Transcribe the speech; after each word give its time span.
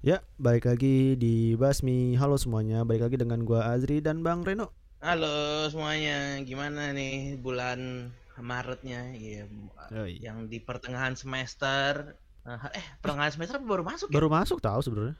Ya, 0.00 0.24
balik 0.40 0.64
lagi 0.64 1.12
di 1.20 1.52
Basmi. 1.60 2.16
Halo 2.16 2.40
semuanya, 2.40 2.88
balik 2.88 3.04
lagi 3.04 3.16
dengan 3.20 3.44
gua 3.44 3.68
Azri 3.68 4.00
dan 4.00 4.24
Bang 4.24 4.40
Reno. 4.40 4.72
Halo 5.04 5.68
semuanya, 5.68 6.40
gimana 6.40 6.96
nih 6.96 7.36
bulan 7.36 8.08
Maretnya? 8.40 9.12
Iya, 9.12 9.44
Yoi. 9.92 10.24
yang 10.24 10.48
di 10.48 10.56
pertengahan 10.56 11.12
semester. 11.12 12.16
Eh, 12.48 12.84
pertengahan 13.04 13.28
semester 13.28 13.60
apa 13.60 13.66
baru 13.68 13.84
masuk 13.84 14.08
ya? 14.08 14.16
Baru 14.16 14.28
masuk 14.32 14.58
tahu 14.64 14.80
sebenarnya. 14.80 15.16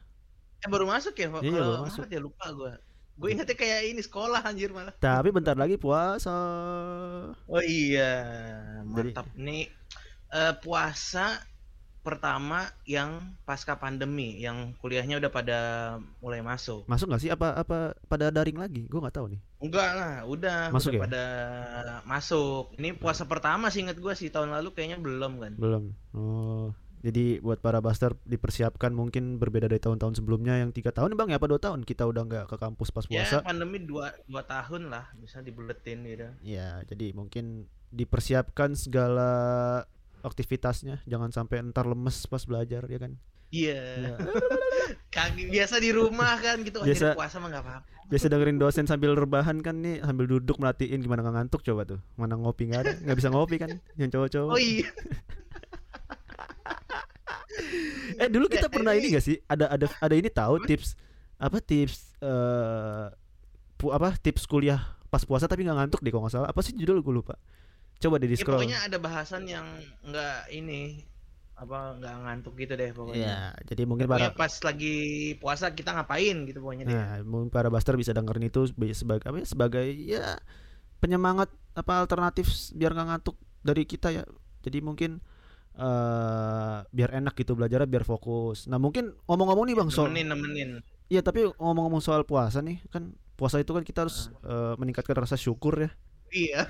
Eh, 0.65 0.69
baru 0.73 0.89
masuk 0.89 1.13
ya? 1.13 1.29
Iya, 1.29 1.61
Kalau 1.61 1.69
baru 1.77 1.85
masuk. 1.85 2.03
Ya 2.09 2.21
lupa 2.25 2.47
gua. 2.57 2.73
Gue 3.21 3.37
ingetnya 3.37 3.53
kayak 3.53 3.85
ini 3.85 4.01
sekolah 4.01 4.41
anjir 4.49 4.73
malah. 4.73 4.97
Tapi 4.97 5.29
bentar 5.29 5.53
lagi 5.53 5.77
puasa. 5.77 6.33
Oh 7.45 7.61
iya, 7.61 8.17
mantap 8.89 9.29
nih. 9.37 9.69
eh, 10.33 10.55
puasa 10.65 11.37
pertama 12.01 12.65
yang 12.89 13.21
pasca 13.45 13.77
pandemi, 13.77 14.41
yang 14.41 14.73
kuliahnya 14.81 15.21
udah 15.21 15.31
pada 15.31 15.59
mulai 16.21 16.41
masuk. 16.41 16.89
Masuk 16.89 17.13
nggak 17.13 17.23
sih 17.23 17.31
apa 17.31 17.55
apa 17.55 17.93
pada 18.09 18.33
daring 18.33 18.57
lagi? 18.57 18.89
Gua 18.89 19.05
nggak 19.05 19.17
tahu 19.21 19.27
nih. 19.37 19.41
Enggak 19.61 19.91
lah, 19.93 20.15
udah 20.25 20.59
Masuk 20.73 20.91
udah 20.93 20.99
ya? 20.99 21.03
pada 21.05 21.25
masuk. 22.05 22.73
Ini 22.81 22.97
puasa 22.97 23.29
pertama 23.29 23.69
sih 23.69 23.85
inget 23.85 24.01
gua 24.01 24.17
sih 24.17 24.33
tahun 24.33 24.51
lalu 24.51 24.73
kayaknya 24.73 24.97
belum 24.97 25.33
kan. 25.41 25.53
Belum. 25.61 25.85
Oh. 26.17 26.73
Jadi 27.01 27.41
buat 27.41 27.65
para 27.65 27.81
buster 27.81 28.13
dipersiapkan 28.29 28.93
mungkin 28.93 29.41
berbeda 29.41 29.73
dari 29.73 29.81
tahun-tahun 29.81 30.21
sebelumnya 30.21 30.61
yang 30.61 30.69
tiga 30.69 30.93
tahun 30.93 31.17
bang 31.17 31.33
ya 31.33 31.41
apa 31.41 31.49
dua 31.49 31.57
tahun 31.57 31.81
kita 31.89 32.05
udah 32.05 32.29
nggak 32.29 32.45
ke 32.53 32.57
kampus 32.61 32.93
pas 32.93 33.09
Ya 33.09 33.25
puasa. 33.25 33.41
pandemi 33.41 33.81
dua, 33.81 34.13
dua 34.29 34.45
tahun 34.45 34.93
lah 34.93 35.09
bisa 35.17 35.41
dibuletin 35.41 36.05
gitu. 36.05 36.29
Ya, 36.45 36.85
jadi 36.85 37.17
mungkin 37.17 37.65
dipersiapkan 37.89 38.77
segala 38.77 39.33
aktivitasnya, 40.23 41.03
jangan 41.05 41.31
sampai 41.31 41.65
ntar 41.67 41.85
lemes 41.85 42.25
pas 42.25 42.43
belajar 42.43 42.85
ya 42.85 42.99
kan. 42.99 43.13
Iya. 43.51 43.81
Ya. 44.01 44.15
Kaki 45.11 45.47
biasa 45.49 45.79
di 45.79 45.91
rumah 45.91 46.35
kan 46.37 46.63
gitu. 46.63 46.81
Biasa- 46.81 47.15
puasa 47.15 47.39
mah 47.39 47.49
nggak 47.49 47.63
apa-apa. 47.63 47.89
Biasa 48.07 48.27
dengerin 48.27 48.59
dosen 48.59 48.85
sambil 48.85 49.15
rebahan 49.15 49.59
kan 49.59 49.77
nih 49.77 49.99
sambil 50.01 50.27
duduk 50.27 50.57
merhatiin 50.57 50.99
gimana 50.99 51.21
nggak 51.21 51.35
ngantuk 51.37 51.63
coba 51.63 51.83
tuh. 51.85 51.99
Mana 52.15 52.35
ngopi 52.35 52.67
nggak 52.67 52.81
ada, 52.81 52.93
nggak 53.01 53.17
bisa 53.17 53.29
ngopi 53.29 53.57
kan 53.57 53.71
yang 53.95 54.09
cowok-cowok. 54.09 54.51
Oh 54.51 54.59
iya. 54.59 54.87
Eh 58.17 58.29
dulu 58.29 58.47
kita 58.47 58.67
Eh, 58.67 58.73
pernah 58.73 58.93
ini- 58.95 59.11
ini 59.11 59.15
gak 59.15 59.25
sih? 59.25 59.37
Ada 59.45 59.67
ada 59.69 59.87
ada 59.93 60.15
ini 60.15 60.29
tahu 60.29 60.63
tips 60.65 60.95
apa 61.37 61.59
tips 61.59 62.15
eh 62.21 63.07
pu, 63.75 63.91
apa 63.91 64.13
tips 64.15 64.45
kuliah 64.45 64.79
pas 65.09 65.25
puasa 65.25 65.47
tapi 65.47 65.65
nggak 65.65 65.77
ngantuk 65.77 66.01
deh 66.03 66.11
kalau 66.11 66.27
nggak 66.27 66.35
salah. 66.35 66.49
Apa 66.51 66.61
sih 66.61 66.75
judul 66.75 67.01
gue 67.01 67.15
lupa. 67.15 67.35
Coba 68.01 68.17
deh 68.17 68.29
di 68.33 68.37
Ya, 68.37 68.41
scroll. 68.41 68.57
pokoknya 68.65 68.79
ada 68.89 68.97
bahasan 68.97 69.45
yang 69.45 69.67
nggak 70.09 70.49
ini 70.57 71.05
apa 71.61 72.01
nggak 72.01 72.15
ngantuk 72.25 72.57
gitu 72.57 72.73
deh 72.73 72.89
pokoknya. 72.97 73.21
Iya, 73.21 73.41
jadi 73.69 73.83
mungkin 73.85 74.09
Pokoknya 74.09 74.33
para 74.33 74.41
pas 74.41 74.55
lagi 74.65 74.97
puasa 75.37 75.69
kita 75.77 75.93
ngapain 75.93 76.37
gitu 76.49 76.65
pokoknya 76.65 76.85
dia. 76.89 76.97
Nah, 76.97 77.13
mungkin 77.21 77.53
para 77.53 77.69
buster 77.69 78.01
bisa 78.01 78.17
dengerin 78.17 78.49
itu 78.49 78.73
sebagai 78.73 78.97
sebagai 78.97 79.25
apa 79.29 79.37
ya? 79.45 79.47
Sebagai 79.47 79.87
ya 79.93 80.25
penyemangat 81.05 81.53
apa 81.77 82.01
alternatif 82.01 82.49
biar 82.73 82.97
nggak 82.97 83.09
ngantuk 83.13 83.37
dari 83.61 83.85
kita 83.85 84.09
ya. 84.09 84.25
Jadi 84.65 84.81
mungkin 84.81 85.21
eh 85.77 86.77
biar 86.89 87.11
enak 87.21 87.37
gitu 87.37 87.53
belajarnya 87.53 87.85
biar 87.85 88.09
fokus. 88.09 88.65
Nah, 88.65 88.81
mungkin 88.81 89.13
ngomong-ngomong 89.29 89.69
nih 89.69 89.77
Bang 89.77 89.93
soal 89.93 90.09
nemenin 90.09 90.33
nemenin. 90.33 90.71
Iya, 91.13 91.21
tapi 91.21 91.45
ngomong-ngomong 91.61 92.01
soal 92.01 92.25
puasa 92.25 92.65
nih, 92.65 92.81
kan 92.89 93.13
puasa 93.37 93.61
itu 93.61 93.77
kan 93.77 93.85
kita 93.85 94.09
harus 94.09 94.33
eh, 94.49 94.75
meningkatkan 94.81 95.13
rasa 95.21 95.37
syukur 95.37 95.77
ya. 95.77 95.93
Iya. 96.31 96.63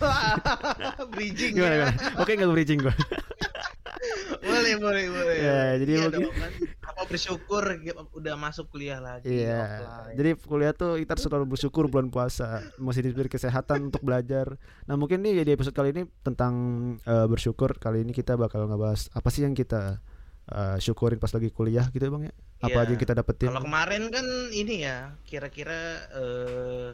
Bridging. 1.12 1.53
Gimana, 1.55 1.75
ya. 1.75 1.89
gimana? 1.92 2.19
Oke, 2.19 2.33
nggak 2.33 2.50
bridging 2.50 2.80
gua. 2.80 2.94
boleh 4.41 4.75
boleh 4.80 5.05
boleh 5.12 5.36
Ya, 5.36 5.61
jadi 5.77 5.92
Iya 5.92 6.00
mungkin- 6.08 6.33
kan. 6.33 6.53
apa 6.91 7.03
bersyukur 7.06 7.62
udah 8.12 8.34
masuk 8.34 8.66
kuliah 8.69 8.97
lagi 8.98 9.28
Iya. 9.28 9.60
offline. 9.60 10.16
Jadi 10.16 10.31
kuliah 10.41 10.72
tuh 10.72 10.97
kita 10.97 11.10
harus 11.12 11.25
selalu 11.25 11.47
bersyukur 11.47 11.84
bulan 11.87 12.09
puasa, 12.09 12.65
masih 12.76 13.04
diberi 13.04 13.28
kesehatan 13.28 13.88
untuk 13.88 14.00
belajar. 14.00 14.56
Nah, 14.84 14.97
mungkin 14.97 15.20
nih 15.20 15.44
di 15.44 15.53
episode 15.53 15.72
kali 15.72 15.93
ini 15.93 16.03
tentang 16.20 16.54
eh, 17.03 17.26
bersyukur. 17.26 17.76
Kali 17.76 18.03
ini 18.03 18.12
kita 18.12 18.34
bakal 18.34 18.65
ngebahas 18.66 19.12
apa 19.12 19.28
sih 19.28 19.44
yang 19.44 19.53
kita 19.53 20.00
eh, 20.49 20.76
syukurin 20.78 21.16
pas 21.16 21.31
lagi 21.31 21.49
kuliah 21.49 21.87
gitu 21.88 22.00
ya, 22.00 22.10
Bang 22.10 22.25
ya. 22.25 22.34
Apa 22.59 22.72
Iya. 22.75 22.81
aja 22.82 22.91
yang 22.91 23.00
kita 23.00 23.15
dapetin? 23.15 23.49
kalau 23.49 23.62
kemarin 23.62 24.03
kan 24.09 24.25
ini 24.50 24.82
ya 24.82 24.97
kira-kira 25.22 25.81
eh, 26.10 26.88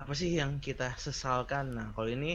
apa 0.00 0.12
sih 0.20 0.30
yang 0.40 0.52
kita 0.66 0.84
sesalkan 1.06 1.64
nah 1.76 1.86
kalau 1.94 2.08
ini 2.16 2.26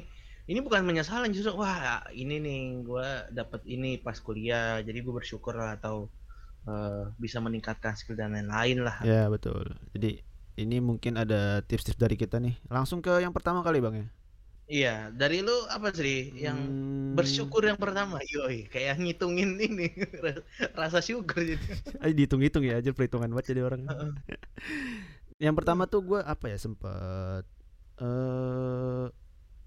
ini 0.49 0.59
bukan 0.65 0.83
menyesalan 0.89 1.29
justru 1.35 1.53
wah 1.61 2.01
ini 2.21 2.33
nih 2.45 2.57
gua 2.87 3.05
dapat 3.37 3.61
ini 3.73 3.87
pas 4.05 4.17
kuliah 4.27 4.81
jadi 4.87 4.97
gue 5.05 5.13
bersyukur 5.19 5.53
lah 5.61 5.69
atau 5.77 5.95
eh, 6.69 7.01
bisa 7.23 7.37
meningkatkan 7.45 7.93
skill 7.99 8.17
dan 8.21 8.31
lain-lain 8.37 8.79
lah 8.87 8.97
Ya, 9.01 9.25
betul. 9.33 9.65
Jadi 9.97 10.21
ini 10.61 10.75
mungkin 10.89 11.13
ada 11.17 11.65
tips-tips 11.65 11.97
dari 11.97 12.15
kita 12.21 12.37
nih. 12.37 12.53
Langsung 12.69 12.99
ke 13.01 13.11
yang 13.23 13.33
pertama 13.33 13.65
kali, 13.65 13.77
Bang 13.81 13.95
ya. 13.97 14.05
iya 14.73 14.89
dari 15.19 15.35
lu 15.45 15.51
apa 15.75 15.87
sih 15.99 16.15
yang 16.45 16.59
Hmm, 17.15 17.17
bersyukur 17.17 17.61
yang 17.69 17.79
pertama 17.83 18.15
yoi 18.31 18.55
kayak 18.73 18.93
ngitungin 19.01 19.49
ini 19.65 19.83
rasa 20.79 20.99
syukur 21.07 21.39
jadi 21.51 21.65
Ayo 22.01 22.11
dihitung-hitung 22.17 22.63
ya 22.65 22.81
aja 22.81 22.91
perhitungan 22.97 23.29
banget 23.31 23.53
jadi 23.53 23.61
orang. 23.67 23.81
yang 25.41 25.53
pertama 25.53 25.83
tuh 25.83 26.01
gue 26.01 26.19
apa 26.21 26.45
ya 26.47 26.55
sempet 26.55 27.43
eh 27.97 29.05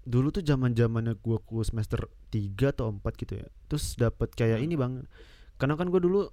dulu 0.05 0.27
tuh 0.29 0.39
zaman 0.39 0.71
zamannya 0.71 1.17
gue 1.17 1.37
ku 1.41 1.59
semester 1.61 1.97
3 2.29 2.71
atau 2.71 2.93
4 2.93 3.01
gitu 3.17 3.33
ya. 3.35 3.47
Terus 3.65 3.95
dapat 3.95 4.29
kayak 4.31 4.61
ini 4.61 4.75
bang, 4.75 5.01
karena 5.55 5.73
kan 5.73 5.89
gue 5.89 5.97
dulu 5.97 6.29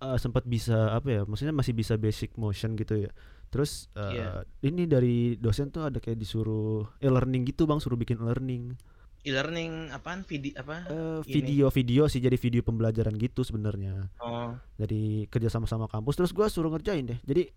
eh, 0.00 0.18
sempat 0.18 0.42
bisa 0.44 0.90
apa 0.90 1.08
ya, 1.08 1.22
maksudnya 1.22 1.52
masih 1.52 1.70
bisa 1.70 1.94
basic 1.94 2.34
motion 2.34 2.74
gitu 2.74 3.06
ya. 3.06 3.10
Terus 3.46 3.86
eh, 3.94 4.16
Iya. 4.16 4.30
ini 4.64 4.84
dari 4.84 5.16
dosen 5.36 5.70
tuh 5.70 5.86
ada 5.86 5.96
kayak 5.96 6.18
disuruh 6.18 6.82
e-learning 6.98 7.46
gitu 7.46 7.62
bang, 7.64 7.78
suruh 7.78 7.94
bikin 7.94 8.18
e-learning. 8.18 8.74
e-learning 9.20 9.92
apaan 9.92 10.24
video 10.24 10.56
apa 10.56 10.88
Eh, 10.88 11.20
Ini. 11.20 11.30
video-video 11.30 12.08
sih 12.08 12.18
jadi 12.18 12.34
video 12.34 12.64
pembelajaran 12.64 13.12
gitu 13.14 13.44
sebenarnya. 13.44 14.08
oh 14.18 14.56
dari 14.74 15.28
kerja 15.28 15.46
sama 15.46 15.68
sama 15.68 15.84
kampus 15.86 16.16
terus 16.16 16.32
gua 16.32 16.48
suruh 16.48 16.72
ngerjain 16.72 17.04
deh 17.04 17.20
jadi 17.20 17.52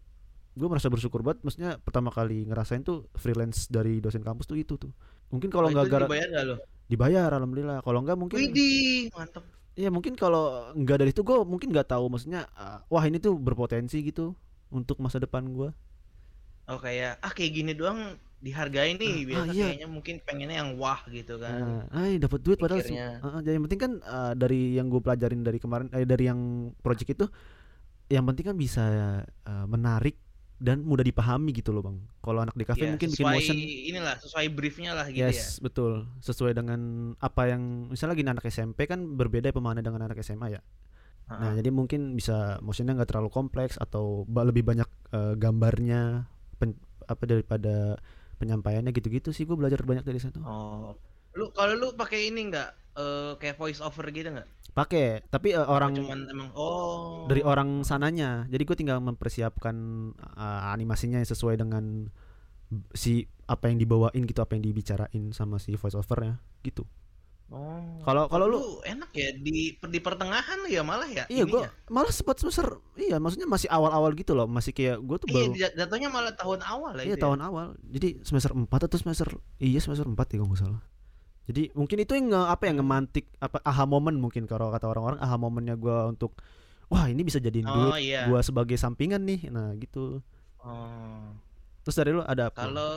gue 0.53 0.68
merasa 0.69 0.88
bersyukur 0.88 1.22
banget 1.22 1.41
maksudnya 1.41 1.81
pertama 1.81 2.09
kali 2.09 2.46
ngerasain 2.46 2.81
tuh 2.81 3.09
freelance 3.18 3.66
dari 3.68 3.97
dosen 3.97 4.22
kampus 4.22 4.46
tuh 4.46 4.56
itu 4.56 4.78
tuh 4.78 4.94
mungkin 5.30 5.50
kalau 5.50 5.68
Oh, 5.68 5.74
nggak 5.74 5.88
gara 5.90 6.06
dibayar 6.06 6.28
nggak 6.30 6.46
lo 6.46 6.56
dibayar 6.86 7.30
alhamdulillah 7.34 7.78
kalau 7.81 8.00
nggak 8.02 8.18
mungkin 8.19 8.38
Widih, 8.38 9.09
mantap. 9.12 9.44
ya 9.74 9.90
mungkin 9.90 10.13
kalau 10.13 10.69
nggak 10.74 10.97
dari 11.02 11.09
itu 11.09 11.22
gue 11.22 11.38
mungkin 11.42 11.74
nggak 11.74 11.90
tahu 11.90 12.06
maksudnya 12.06 12.46
ah, 12.53 12.86
wah 12.86 13.02
ini 13.02 13.18
tuh 13.18 13.34
berpotensi 13.36 14.06
gitu 14.06 14.38
untuk 14.69 15.02
masa 15.02 15.18
depan 15.18 15.46
gua 15.50 15.74
Oh 16.63 16.80
kayak 16.80 17.19
ah 17.19 17.28
kayak 17.28 17.52
gini 17.52 17.72
doang 17.75 18.16
dihargai 18.40 18.96
nih 18.96 19.12
Ah, 19.12 19.28
biasa 19.28 19.52
ah, 19.52 19.56
iya. 19.56 19.66
kayaknya 19.68 19.88
mungkin 19.92 20.16
pengennya 20.24 20.58
yang 20.63 20.72
wah 20.80 21.00
gitu 21.12 21.36
kan. 21.36 21.59
Nah, 21.59 21.84
ay 21.92 22.16
dapat 22.16 22.40
duit 22.40 22.56
padahal. 22.56 22.80
Ah, 22.80 23.19
ah, 23.19 23.40
jadi 23.44 23.59
yang 23.59 23.66
penting 23.68 23.81
kan 23.84 23.92
ah, 24.03 24.31
dari 24.31 24.72
yang 24.72 24.88
gue 24.88 25.02
pelajarin 25.03 25.44
dari 25.44 25.59
kemarin 25.59 25.92
eh, 25.92 26.08
dari 26.08 26.24
yang 26.24 26.40
project 26.80 27.09
itu 27.13 27.25
yang 28.08 28.24
penting 28.24 28.46
kan 28.47 28.56
bisa 28.56 28.84
ah, 29.44 29.66
menarik 29.68 30.16
dan 30.63 30.79
mudah 30.88 31.03
dipahami 31.03 31.51
gitu 31.51 31.75
loh 31.75 31.84
bang 31.84 31.97
kalau 32.24 32.40
anak 32.40 32.56
di 32.56 32.63
cafe 32.63 32.88
Iya, 32.88 32.96
mungkin 32.96 33.12
bikin 33.12 33.19
sesuai 33.19 33.35
motion 33.35 33.57
inilah 33.59 34.16
sesuai 34.24 34.46
briefnya 34.56 34.91
lah 34.96 35.12
gitu 35.12 35.19
ya. 35.19 35.28
Yes, 35.28 35.59
betul. 35.59 36.07
Sesuai 36.24 36.56
dengan 36.56 37.12
apa 37.19 37.51
yang 37.51 37.91
misalnya 37.91 38.16
gini 38.16 38.31
anak 38.31 38.47
SMP 38.47 38.88
kan 38.88 39.03
berbeda 39.19 39.51
pemahamannya 39.51 39.84
dengan 39.84 40.07
anak 40.07 40.24
SMA 40.24 40.56
ya. 40.56 40.63
Nah, 41.28 41.51
Heeh. 41.51 41.59
jadi 41.59 41.69
mungkin 41.75 42.16
bisa 42.16 42.63
motionnya 42.63 42.96
nggak 42.96 43.12
terlalu 43.12 43.28
kompleks 43.28 43.75
atau 43.75 44.24
lebih 44.24 44.63
banyak 44.63 44.88
eh, 45.12 45.35
gambarnya 45.35 46.31
pen- 46.56 46.80
apa 47.12 47.24
daripada 47.28 48.00
penyampaiannya 48.40 48.95
gitu-gitu 48.95 49.35
sih 49.35 49.44
gue 49.44 49.59
belajar 49.59 49.84
banyak 49.84 50.07
dari 50.07 50.24
situ. 50.24 50.40
Oh. 50.47 50.95
Lu 51.35 51.51
kalau 51.51 51.75
lu 51.75 51.88
pakai 51.91 52.31
ini 52.31 52.47
enggak 52.47 52.72
eh, 52.95 53.36
kayak 53.36 53.59
voice 53.59 53.83
over 53.83 54.07
gitu 54.16 54.31
enggak? 54.31 54.48
Pakai, 54.74 55.22
tapi 55.30 55.54
eh, 55.54 55.62
orang 55.62 55.94
Cuman 55.94 56.25
emang 56.34 56.50
oh. 56.58 57.30
dari 57.30 57.46
orang 57.46 57.86
sananya. 57.86 58.50
Jadi 58.50 58.64
gue 58.66 58.78
tinggal 58.78 58.98
mempersiapkan 59.06 59.75
eh, 60.18 60.62
animasinya 60.74 61.22
yang 61.22 61.30
sesuai 61.30 61.62
dengan 61.62 62.10
si 62.98 63.30
apa 63.46 63.70
yang 63.70 63.78
dibawain 63.78 64.25
gitu, 64.25 64.42
apa 64.42 64.58
yang 64.58 64.66
dibicarain 64.66 65.30
sama 65.30 65.62
si 65.62 65.78
voice 65.78 65.94
overnya 65.94 66.42
gitu. 66.66 66.90
Oh. 67.54 68.02
Kalau 68.02 68.25
kalau 68.34 68.50
lu 68.50 68.62
enak 68.81 69.14
ya 69.14 69.30
di 69.38 69.78
di 69.78 70.00
pertengahan 70.02 70.58
ya 70.66 70.81
malah 70.81 71.06
ya. 71.06 71.30
Iya, 71.30 71.46
gua 71.46 71.69
malah 71.86 72.10
sempat 72.10 72.42
semester 72.42 72.81
iya, 72.98 73.22
maksudnya 73.22 73.46
masih 73.46 73.69
awal-awal 73.69 74.10
gitu 74.18 74.34
loh, 74.34 74.50
masih 74.50 74.74
kayak 74.74 74.98
gue 75.06 75.18
tuh 75.22 75.28
Iya, 75.30 75.36
baru 75.38 75.52
jat- 75.54 75.76
jatuhnya 75.78 76.10
malah 76.10 76.34
tahun 76.34 76.66
awal 76.66 76.98
lah 76.98 77.04
iya 77.06 77.14
itu 77.14 77.22
ya. 77.22 77.24
tahun 77.30 77.40
awal. 77.46 77.68
Jadi 77.94 78.26
semester 78.26 78.58
4 78.58 78.66
atau 78.74 78.98
semester 78.98 79.28
iya 79.62 79.78
semester 79.78 80.08
4 80.10 80.18
ya 80.18 80.38
kalau 80.42 80.50
nggak 80.50 80.62
salah. 80.66 80.81
Jadi 81.44 81.75
mungkin 81.75 81.98
itu 82.00 82.13
yang 82.16 82.28
nge, 82.31 82.42
apa 82.48 82.63
yang 82.66 82.78
ngemantik 82.80 83.25
apa 83.38 83.60
aha 83.62 83.84
moment 83.84 84.16
mungkin 84.16 84.48
kalau 84.48 84.72
kata 84.72 84.88
orang-orang 84.88 85.19
aha 85.19 85.36
momennya 85.36 85.75
gua 85.75 86.07
untuk 86.07 86.40
wah 86.88 87.06
ini 87.06 87.19
bisa 87.22 87.38
jadiin 87.38 87.68
Oh, 87.68 87.75
duit 87.92 88.00
iya. 88.01 88.28
gua 88.28 88.40
sebagai 88.40 88.75
sampingan 88.75 89.24
nih. 89.24 89.51
Nah, 89.51 89.75
gitu. 89.75 90.24
Oh. 90.60 91.28
Terus 91.84 91.95
dari 91.95 92.12
lu 92.12 92.24
ada 92.24 92.48
apa? 92.48 92.63
Kalau 92.63 92.92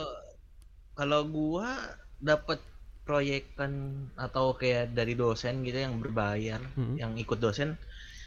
kalau 0.95 1.21
gua 1.27 1.75
dapat 2.17 2.63
proyekan 3.03 3.71
atau 4.15 4.51
kayak 4.51 4.91
dari 4.91 5.13
dosen 5.13 5.63
gitu 5.63 5.79
yang 5.79 5.99
berbayar, 5.99 6.59
Hmm. 6.75 6.95
yang 6.95 7.15
ikut 7.15 7.39
dosen 7.39 7.75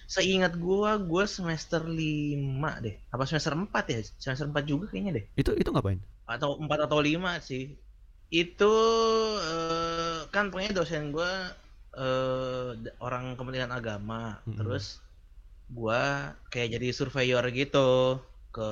seingat 0.07 0.59
gua 0.59 0.99
gua 0.99 1.23
semester 1.25 1.87
5 1.87 2.43
deh 2.83 2.99
apa 3.09 3.23
semester 3.25 3.55
4 3.55 3.71
ya 3.87 4.01
semester 4.19 4.51
4 4.51 4.67
juga 4.67 4.91
kayaknya 4.91 5.23
deh 5.23 5.25
Itu 5.39 5.55
itu 5.55 5.71
ngapain? 5.71 6.03
atau 6.27 6.59
4 6.59 6.67
atau 6.83 6.99
5 6.99 7.39
sih 7.39 7.79
itu 8.31 8.65
eh, 9.43 10.19
kan 10.35 10.45
pokoknya 10.51 10.73
dosen 10.79 11.11
gua 11.15 11.31
eh, 11.99 12.69
d- 12.83 12.95
orang 13.03 13.35
Kementerian 13.39 13.73
Agama. 13.75 14.39
Mm-mm. 14.47 14.57
terus 14.57 15.01
gua 15.73 16.35
kayak 16.53 16.69
jadi 16.81 16.89
surveyor 16.99 17.45
gitu 17.55 17.89
ke 18.55 18.69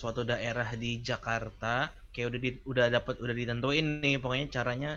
suatu 0.00 0.22
daerah 0.26 0.68
di 0.82 1.02
Jakarta. 1.08 1.90
Kayak 2.12 2.26
udah 2.32 2.40
di, 2.46 2.50
udah 2.72 2.86
dapat 2.96 3.14
udah 3.24 3.34
ditentuin 3.36 3.86
nih 4.04 4.16
pokoknya 4.22 4.46
caranya 4.56 4.90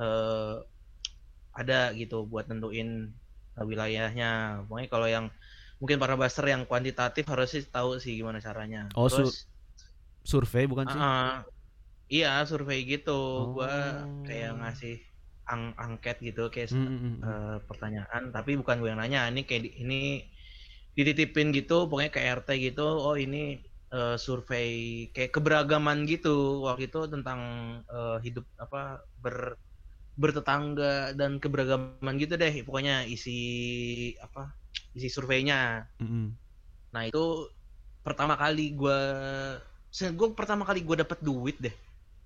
eh 0.00 0.54
ada 1.60 1.74
gitu 2.00 2.14
buat 2.30 2.44
nentuin 2.50 2.88
eh, 3.58 3.64
wilayahnya. 3.70 4.26
Pokoknya 4.66 4.88
kalau 4.94 5.08
yang 5.14 5.26
mungkin 5.80 5.98
para 6.02 6.14
baster 6.20 6.44
yang 6.52 6.62
kuantitatif 6.70 7.24
harus 7.32 7.48
sih 7.54 7.62
tahu 7.74 7.90
sih 8.02 8.12
gimana 8.20 8.38
caranya. 8.46 8.80
Oh, 8.96 9.08
su- 9.08 9.24
terus 9.24 9.46
Survei 10.24 10.66
bukan 10.66 10.88
sih? 10.90 11.04
ah, 11.04 11.44
iya 12.14 12.28
survei 12.50 12.78
gitu. 12.92 13.10
Gua 13.54 13.70
Oh. 13.70 14.22
kayak 14.26 14.50
ngasih 14.60 14.94
ang 15.52 15.62
angket 15.84 16.16
gitu 16.26 16.42
kayak 16.54 16.68
Hmm, 16.72 16.86
hmm, 17.02 17.14
eh, 17.28 17.56
pertanyaan. 17.68 18.22
Tapi 18.36 18.50
bukan 18.60 18.76
gue 18.80 18.88
yang 18.92 19.00
nanya 19.02 19.20
ini 19.32 19.40
kayak 19.48 19.62
di- 19.66 19.76
ini 19.84 20.00
dititipin 20.96 21.48
gitu 21.58 21.74
pokoknya 21.90 22.10
ke 22.14 22.20
RT 22.22 22.50
gitu. 22.66 22.86
Oh 23.06 23.16
ini 23.18 23.60
eh, 23.94 24.16
survei 24.24 24.68
kayak 25.14 25.30
keberagaman 25.36 25.98
gitu. 26.12 26.64
Waktu 26.66 26.82
itu 26.90 27.00
tentang 27.14 27.40
eh, 27.88 28.16
hidup 28.26 28.46
apa 28.64 29.02
ber 29.22 29.36
bertetangga 30.22 31.14
dan 31.18 31.32
keberagaman 31.42 32.14
gitu 32.22 32.34
deh. 32.42 32.54
Pokoknya 32.66 33.04
isi 33.08 33.38
apa 34.22 34.54
isi 34.96 35.08
surveinya. 35.10 35.86
Hmm, 36.00 36.08
hmm. 36.10 36.28
nah 36.94 37.02
itu 37.10 37.50
pertama 38.06 38.34
kali 38.38 38.74
gue 38.78 38.98
gue 39.94 40.28
pertama 40.34 40.62
kali 40.66 40.82
gue 40.82 40.96
dapet 41.06 41.18
duit 41.22 41.56
deh 41.62 41.74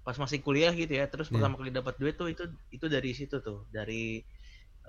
pas 0.09 0.17
masih 0.25 0.41
kuliah 0.47 0.73
gitu 0.81 0.93
ya 1.01 1.05
terus 1.13 1.29
Iya. 1.31 1.49
pertama 1.49 1.55
kali 1.61 1.71
dapat 1.79 1.95
duit 2.01 2.17
tuh 2.21 2.29
itu 2.35 2.45
itu 2.77 2.87
dari 2.95 3.11
situ 3.21 3.37
tuh 3.47 3.59
dari 3.77 4.25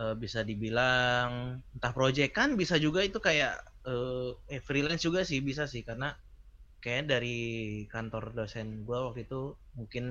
eh, 0.01 0.15
bisa 0.23 0.39
dibilang 0.49 1.31
entah 1.75 1.93
project 1.97 2.31
kan 2.39 2.49
bisa 2.61 2.75
juga 2.85 2.99
itu 3.07 3.19
kayak 3.27 3.53
eh, 3.89 4.29
eh 4.55 4.61
freelance 4.67 5.03
juga 5.07 5.21
sih 5.29 5.39
bisa 5.49 5.63
sih 5.73 5.81
karena 5.89 6.07
kayak 6.83 7.03
dari 7.11 7.29
kantor 7.93 8.23
dosen 8.37 8.67
gue 8.87 8.97
waktu 9.07 9.21
itu 9.27 9.37
mungkin 9.79 10.05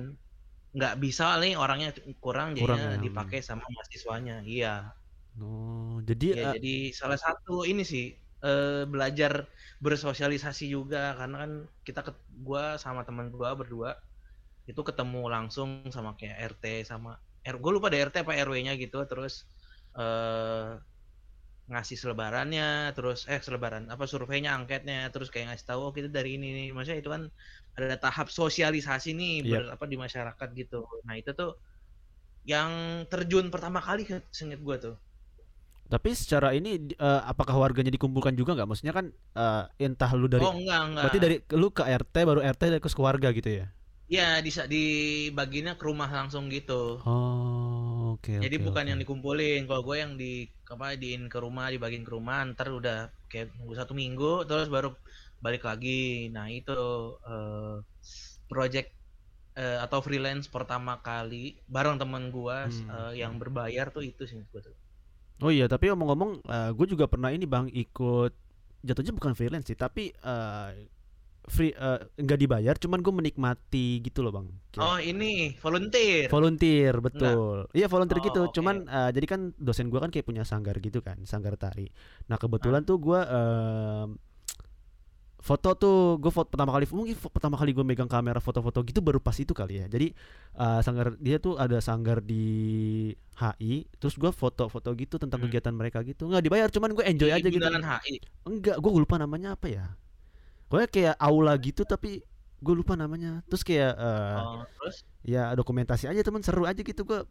nggak 0.77 0.95
bisa 1.05 1.25
nih 1.41 1.53
orangnya 1.63 1.89
kurang 2.23 2.49
Kurang 2.57 2.83
jadinya 2.83 2.93
ya. 2.93 2.99
dipakai 3.05 3.39
sama 3.49 3.65
mahasiswanya 3.75 4.35
iya 4.53 4.69
Oh, 5.41 6.01
jadi 6.07 6.25
Ya, 6.29 6.45
eh, 6.45 6.53
jadi 6.53 6.69
salah 6.99 7.17
satu 7.25 7.65
ini 7.71 7.81
sih 7.91 8.03
eh, 8.45 8.85
belajar 8.93 9.33
bersosialisasi 9.83 10.63
juga 10.75 11.17
karena 11.19 11.35
kan 11.43 11.51
kita 11.87 11.99
ke, 12.07 12.11
gua 12.45 12.63
sama 12.83 13.01
teman 13.07 13.27
gua 13.33 13.49
berdua 13.59 13.89
itu 14.69 14.81
ketemu 14.89 15.19
langsung 15.35 15.69
sama 15.95 16.11
kayak 16.19 16.37
RT 16.51 16.65
sama 16.91 17.09
R 17.53 17.55
gue 17.63 17.71
lupa 17.75 17.87
deh 17.91 17.99
RT 18.07 18.15
apa 18.23 18.33
RW-nya 18.47 18.73
gitu 18.83 18.97
terus 19.11 19.33
eh 19.99 20.69
ngasih 21.71 21.97
selebarannya 22.01 22.63
terus 22.97 23.19
eh 23.31 23.39
selebaran 23.45 23.85
apa 23.93 24.03
surveinya 24.11 24.51
angketnya 24.57 24.95
terus 25.13 25.29
kayak 25.33 25.45
ngasih 25.53 25.67
tahu 25.69 25.79
oh 25.87 25.93
kita 25.97 26.09
dari 26.17 26.29
ini 26.37 26.47
nih 26.57 26.67
maksudnya 26.75 26.99
itu 27.03 27.11
kan 27.15 27.23
ada 27.77 27.95
tahap 28.05 28.27
sosialisasi 28.39 29.09
nih 29.19 29.33
Iya. 29.45 29.49
ber, 29.51 29.61
apa 29.75 29.85
di 29.91 29.97
masyarakat 30.05 30.47
gitu 30.61 30.75
nah 31.07 31.15
itu 31.21 31.31
tuh 31.39 31.49
yang 32.51 32.71
terjun 33.11 33.47
pertama 33.53 33.79
kali 33.87 34.01
ke 34.09 34.15
seinget 34.37 34.59
gua 34.67 34.75
tuh 34.85 34.95
tapi 35.89 36.13
secara 36.13 36.53
ini 36.53 36.93
eh, 36.93 37.21
apakah 37.25 37.57
warganya 37.57 37.89
dikumpulkan 37.89 38.37
juga 38.37 38.53
nggak? 38.53 38.69
Maksudnya 38.69 38.93
kan 38.93 39.05
eh, 39.09 39.63
entah 39.89 40.11
lu 40.13 40.29
dari 40.29 40.45
oh 40.45 40.51
enggak 40.53 40.81
enggak 40.89 41.03
berarti 41.03 41.17
dari 41.17 41.35
lu 41.57 41.67
ke 41.73 41.83
RT 41.85 42.15
baru 42.29 42.39
RT 42.45 42.61
dari 42.69 42.81
ke 42.83 42.89
keluarga 42.93 43.27
gitu 43.33 43.49
ya? 43.49 43.65
Ya, 44.15 44.27
di 44.45 44.49
dibaginya 44.73 45.73
ke 45.79 45.83
rumah 45.89 46.09
langsung 46.17 46.43
gitu. 46.55 46.73
Oh, 47.05 48.11
oke 48.13 48.39
Jadi 48.43 48.55
oke, 48.55 48.63
bukan 48.65 48.85
oke. 48.85 48.89
yang 48.89 48.99
dikumpulin. 49.03 49.59
Kalau 49.67 49.81
gue 49.87 49.97
yang 50.03 50.13
di 50.21 50.31
apa 50.73 50.85
diin 51.01 51.23
ke 51.33 51.37
rumah, 51.45 51.65
dibagiin 51.73 52.05
ke 52.07 52.11
rumah, 52.17 52.37
ntar 52.51 52.67
udah 52.79 52.97
kayak 53.31 53.45
nunggu 53.57 53.73
satu 53.79 53.93
minggu, 54.01 54.31
terus 54.47 54.67
baru 54.75 54.89
balik 55.43 55.63
lagi. 55.69 56.29
Nah 56.35 56.45
itu 56.59 56.71
eh, 57.33 57.75
project 58.51 58.89
eh, 59.63 59.77
atau 59.85 59.99
freelance 60.07 60.47
pertama 60.55 60.93
kali 61.07 61.43
bareng 61.75 61.97
teman 62.01 62.23
gua 62.35 62.57
Hmm. 62.65 62.93
eh, 62.95 63.13
yang 63.21 63.33
berbayar 63.41 63.87
tuh 63.95 64.03
itu 64.11 64.23
sih 64.29 64.39
gue 64.51 64.61
tuh. 64.67 64.75
Oh 65.39 65.51
iya, 65.55 65.71
tapi 65.71 65.87
omong-omong, 65.87 66.43
gue 66.75 66.87
juga 66.91 67.07
pernah 67.07 67.31
ini 67.31 67.47
bang 67.47 67.71
ikut 67.71 68.31
jatuhnya 68.83 69.13
bukan 69.15 69.33
freelance 69.39 69.71
sih, 69.71 69.77
tapi 69.79 70.11
eh, 70.11 70.69
free 71.49 71.73
eh, 71.73 71.99
nggak 72.15 72.39
dibayar, 72.39 72.75
cuman 72.75 73.01
gue 73.01 73.11
menikmati 73.11 73.99
gitu 73.99 74.21
loh 74.21 74.31
bang. 74.31 74.47
Kayak 74.69 74.85
Oh 74.85 74.97
ini 74.97 75.31
volunteer. 75.57 76.29
volunteer 76.29 76.93
betul. 76.99 77.65
Iya 77.71 77.85
volunteer 77.85 78.21
Oh, 78.21 78.25
gitu. 78.25 78.41
oke. 78.45 78.53
Cuman 78.53 78.75
eh, 78.85 79.09
jadi 79.11 79.25
kan 79.25 79.41
dosen 79.55 79.89
gue 79.89 79.97
kan 79.97 80.09
kayak 80.09 80.23
punya 80.23 80.41
sanggar 80.41 80.77
gitu 80.77 81.01
kan, 81.01 81.17
sanggar 81.25 81.53
tari. 81.55 81.89
Nah 82.25 82.35
Ah. 82.35 82.39
kebetulan 82.39 82.81
tuh 82.81 82.97
gue 82.97 83.19
foto 85.39 85.71
tuh 85.71 86.19
gue 86.19 86.27
foto 86.27 86.51
pertama 86.51 86.75
kali 86.75 86.83
mungkin 86.91 87.15
pertama 87.15 87.55
kali 87.55 87.71
gue 87.71 87.81
megang 87.81 88.11
kamera 88.11 88.37
foto-foto 88.37 88.83
gitu 88.83 88.99
baru 88.99 89.17
pas 89.17 89.31
itu 89.33 89.55
kali 89.55 89.79
ya. 89.79 89.85
Jadi 89.87 90.11
eh, 90.53 90.79
sanggar 90.83 91.15
dia 91.15 91.39
tuh 91.39 91.55
ada 91.55 91.79
sanggar 91.79 92.19
di 92.19 92.43
HI, 93.33 93.87
terus 93.95 94.19
gue 94.19 94.29
foto-foto 94.29 94.91
gitu 94.93 95.15
tentang 95.15 95.39
Hmm. 95.39 95.47
kegiatan 95.47 95.71
mereka 95.71 96.03
gitu. 96.03 96.27
Nggak 96.27 96.43
dibayar, 96.43 96.67
cuman 96.67 96.91
gue 96.91 97.05
enjoy 97.07 97.31
Di 97.31 97.35
aja 97.39 97.47
gitu. 97.47 97.63
HI. 97.63 98.15
Enggak, 98.43 98.75
gue 98.77 98.91
lupa 98.93 99.15
namanya 99.15 99.55
apa 99.55 99.71
ya. 99.71 99.95
Gue 100.69 100.85
kayak 100.85 101.17
aula 101.17 101.57
gitu 101.57 101.81
tapi 101.83 102.21
gue 102.59 102.73
lupa 102.75 102.93
namanya. 102.93 103.41
Terus 103.49 103.65
kayak 103.65 103.93
eh, 103.97 104.37
Oh, 104.39 104.63
terus 104.79 105.03
ya 105.25 105.51
dokumentasi 105.51 106.07
aja 106.07 106.21
teman 106.23 106.41
seru 106.41 106.63
aja 106.63 106.79
gitu 106.79 107.03
gue 107.03 107.25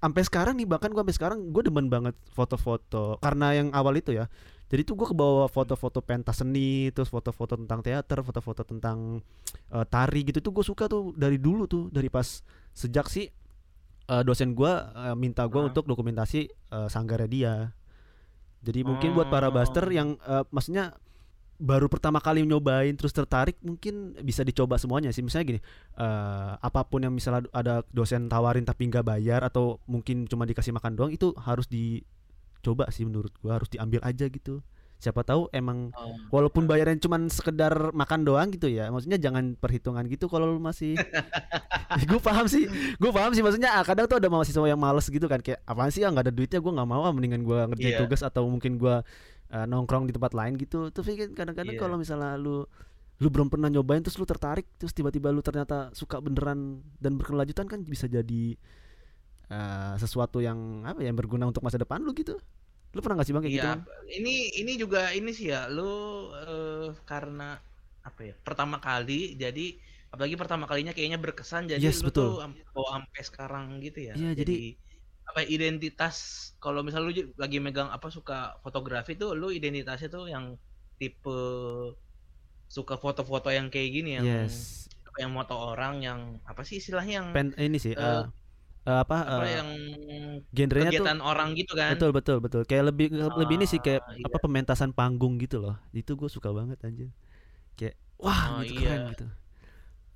sampai 0.00 0.24
sekarang 0.24 0.56
nih 0.56 0.64
bahkan 0.64 0.88
gue 0.88 0.96
sampai 0.96 1.12
sekarang 1.12 1.38
gue 1.52 1.60
demen 1.60 1.92
banget 1.92 2.16
foto-foto 2.32 3.20
karena 3.20 3.52
yang 3.52 3.68
awal 3.76 3.92
itu 3.92 4.16
ya 4.16 4.32
jadi 4.72 4.80
tuh 4.80 4.96
gue 4.96 5.12
kebawa 5.12 5.44
foto-foto 5.44 6.00
pentas 6.00 6.40
seni 6.40 6.88
terus 6.88 7.12
foto-foto 7.12 7.60
tentang 7.60 7.84
teater 7.84 8.24
foto-foto 8.24 8.64
tentang 8.64 9.20
eh, 9.68 9.84
tari 9.84 10.24
gitu 10.24 10.40
tuh 10.40 10.56
gue 10.56 10.64
suka 10.64 10.88
tuh 10.88 11.12
dari 11.12 11.36
dulu 11.36 11.68
tuh 11.68 11.92
dari 11.92 12.08
pas 12.08 12.24
sejak 12.72 13.12
sih 13.12 13.28
eh, 14.08 14.22
dosen 14.24 14.56
gue 14.56 14.72
eh, 14.72 15.16
minta 15.20 15.44
gue 15.44 15.60
Hah? 15.60 15.68
untuk 15.68 15.84
dokumentasi 15.84 16.48
eh, 16.48 16.88
sanggarnya 16.88 17.28
dia 17.28 17.54
jadi 18.64 18.88
mungkin 18.88 19.12
buat 19.12 19.28
para 19.28 19.52
baster 19.52 19.84
Oh. 19.84 19.92
yang 19.92 20.08
eh, 20.16 20.48
maksudnya 20.48 20.96
baru 21.60 21.92
pertama 21.92 22.18
kali 22.18 22.40
nyobain 22.42 22.96
terus 22.96 23.12
tertarik 23.12 23.60
mungkin 23.60 24.16
bisa 24.24 24.40
dicoba 24.40 24.80
semuanya 24.80 25.12
sih. 25.12 25.20
Misalnya 25.20 25.56
gini 25.56 25.60
eh, 25.94 26.52
apa 26.56 26.80
pun 26.88 27.04
yang 27.04 27.12
misalnya 27.12 27.44
ada 27.52 27.84
dosen 27.92 28.26
tawarin 28.26 28.64
tapi 28.64 28.88
nggak 28.88 29.04
bayar 29.04 29.44
atau 29.44 29.76
mungkin 29.84 30.24
cuma 30.24 30.48
dikasih 30.48 30.72
makan 30.72 30.96
doang 30.96 31.12
itu 31.12 31.36
harus 31.36 31.68
dicoba 31.68 32.88
sih 32.88 33.04
menurut 33.04 33.30
gua 33.38 33.60
harus 33.60 33.68
diambil 33.68 34.00
aja 34.00 34.24
gitu. 34.26 34.64
Siapa 35.00 35.24
tahu 35.24 35.48
emang 35.56 35.96
oh, 35.96 36.12
walaupun 36.28 36.68
bayaran 36.68 37.00
cuman 37.00 37.32
sekedar 37.32 37.72
makan 37.96 38.20
doang 38.20 38.52
gitu 38.52 38.68
ya 38.68 38.92
maksudnya 38.92 39.16
jangan 39.16 39.56
perhitungan 39.56 40.04
gitu 40.04 40.28
kalau 40.28 40.44
lu 40.44 40.60
masih 40.60 40.92
gue 42.10 42.20
paham 42.20 42.44
sih 42.44 42.68
gue 43.00 43.08
paham 43.08 43.32
sih 43.32 43.40
maksudnya 43.40 43.80
ah, 43.80 43.84
kadang 43.84 44.04
tuh 44.04 44.20
ada 44.20 44.28
mahasiswa 44.28 44.60
yang 44.68 44.76
males 44.76 45.08
gitu 45.08 45.24
kan 45.24 45.40
kayak 45.40 45.64
apaan 45.64 45.88
sih 45.88 46.04
ah 46.04 46.12
nggak 46.12 46.28
ada 46.28 46.34
duitnya 46.36 46.60
gue 46.60 46.72
nggak 46.76 46.84
mau 46.84 47.08
ah 47.08 47.16
mendingan 47.16 47.40
gue 47.40 47.58
ngerjain 47.72 47.96
Iya. 47.96 48.00
tugas 48.04 48.20
atau 48.20 48.44
mungkin 48.44 48.76
gue 48.76 49.00
eh, 49.50 49.66
nongkrong 49.66 50.06
di 50.06 50.14
tempat 50.14 50.32
lain 50.32 50.54
gitu 50.56 50.88
tapi 50.90 51.14
kan 51.14 51.30
kadang-kadang 51.34 51.74
Iya. 51.74 51.82
kalau 51.82 51.96
misalnya 51.96 52.34
lu 52.34 52.64
lu 53.20 53.28
belum 53.28 53.52
pernah 53.52 53.68
nyobain 53.68 54.00
terus 54.00 54.16
lu 54.16 54.24
tertarik 54.24 54.64
terus 54.78 54.94
tiba-tiba 54.94 55.28
lu 55.28 55.42
ternyata 55.42 55.92
suka 55.92 56.16
beneran 56.18 56.80
dan 56.96 57.18
berkelanjutan 57.18 57.66
kan 57.66 57.80
bisa 57.84 58.06
jadi 58.06 58.56
eh, 59.50 59.94
sesuatu 59.98 60.38
yang 60.38 60.86
apa 60.86 61.02
ya 61.02 61.10
yang 61.10 61.18
berguna 61.18 61.44
untuk 61.44 61.60
masa 61.60 61.76
depan 61.76 62.00
lu 62.00 62.14
gitu 62.14 62.38
lu 62.90 62.98
pernah 62.98 63.22
nggak 63.22 63.28
sih 63.28 63.34
bang 63.34 63.42
kayak 63.44 63.54
gitu 63.54 63.66
Iya, 63.66 63.74
Bang? 63.76 63.82
ini 64.10 64.34
ini 64.58 64.72
juga 64.74 65.14
ini 65.14 65.30
sih 65.30 65.54
ya, 65.54 65.70
lu 65.70 65.86
eh, 66.34 66.90
karena 67.06 67.54
apa 68.02 68.20
ya? 68.24 68.34
Pertama 68.42 68.82
kali, 68.82 69.38
jadi 69.38 69.78
apalagi 70.10 70.34
pertama 70.34 70.66
kalinya 70.66 70.90
kayaknya 70.90 71.22
berkesan, 71.22 71.70
jadi 71.70 71.78
Yes, 71.78 72.02
lu 72.02 72.10
betul. 72.10 72.42
tuh 72.42 72.82
sampai 72.90 73.22
sekarang 73.22 73.78
gitu 73.78 74.10
ya. 74.10 74.14
Iya, 74.18 74.34
jadi- 74.34 74.74
apa 75.30 75.40
identitas 75.56 76.16
kalau 76.62 76.80
misal 76.86 77.00
lu 77.06 77.12
lagi 77.42 77.58
megang 77.66 77.88
apa 77.96 78.08
suka 78.16 78.34
fotografi 78.64 79.12
tuh, 79.20 79.30
lu 79.40 79.46
identitasnya 79.58 80.08
tuh 80.16 80.24
yang 80.34 80.44
tipe 81.00 81.30
suka 82.70 82.94
foto-foto 83.02 83.48
yang 83.50 83.66
kayak 83.72 83.90
gini 83.96 84.10
yang 84.20 84.30
yes 84.30 84.88
apa 85.08 85.16
yang 85.22 85.32
moto 85.34 85.54
orang 85.58 85.94
yang 86.06 86.20
apa 86.50 86.62
sih 86.68 86.76
istilahnya 86.80 87.14
yang 87.20 87.28
pen 87.34 87.46
ini 87.58 87.78
sih 87.78 87.94
eh, 87.94 88.22
eh, 88.88 88.98
apa 89.04 89.16
apa 89.30 89.44
eh, 89.46 89.56
yang 89.56 89.68
genrenya 90.56 90.92
tuh 90.94 91.10
kegiatan 91.10 91.18
orang 91.30 91.48
gitu 91.58 91.72
kan? 91.80 91.96
betul 91.96 92.10
betul 92.16 92.38
betul 92.44 92.62
kayak 92.68 92.84
lebih 92.94 93.06
lebih 93.40 93.54
ini 93.60 93.66
sih 93.68 93.80
kayak 93.82 94.02
Ah, 94.06 94.12
iya. 94.16 94.24
apa 94.26 94.36
pementasan 94.44 94.90
panggung 94.94 95.34
gitu 95.42 95.58
loh 95.64 95.76
itu 95.96 96.12
gue 96.20 96.30
suka 96.30 96.50
banget 96.54 96.78
anjir 96.86 97.08
kayak 97.78 97.96
wah 98.20 98.50
Oh, 98.50 98.60
gitu 98.60 98.72
iya. 98.72 98.78
keren 98.78 99.02
gitu 99.10 99.26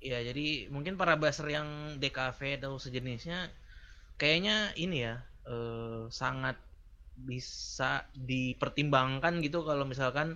Iya, 0.05 0.17
jadi 0.29 0.41
mungkin 0.73 0.93
para 1.01 1.13
baser 1.21 1.47
yang 1.57 1.67
DKV 2.01 2.39
atau 2.61 2.71
sejenisnya 2.83 3.37
kayaknya 4.19 4.73
ini 4.79 4.95
ya 5.07 5.13
eh, 5.47 6.03
sangat 6.21 6.55
bisa 7.15 8.11
dipertimbangkan 8.15 9.39
gitu 9.45 9.63
kalau 9.67 9.85
misalkan 9.87 10.35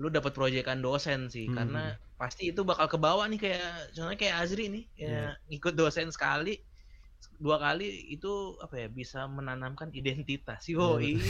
lu 0.00 0.08
dapat 0.12 0.32
proyekan 0.36 0.80
dosen 0.84 1.28
sih 1.34 1.46
Hmm. 1.46 1.54
karena 1.56 1.98
pasti 2.20 2.42
itu 2.54 2.62
bakal 2.62 2.86
ke 2.92 2.98
bawah 3.00 3.26
nih 3.30 3.40
kayak 3.44 3.92
contohnya 3.94 4.18
kayak 4.22 4.36
Azri 4.42 4.64
nih 4.74 4.84
ya 4.96 5.34
ikut 5.50 5.74
dosen 5.78 6.08
sekali 6.14 6.62
dua 7.42 7.58
kali 7.58 8.14
itu 8.14 8.58
apa 8.62 8.86
ya 8.86 8.88
bisa 8.90 9.26
menanamkan 9.26 9.90
identitas 9.94 10.66
yoi 10.70 11.18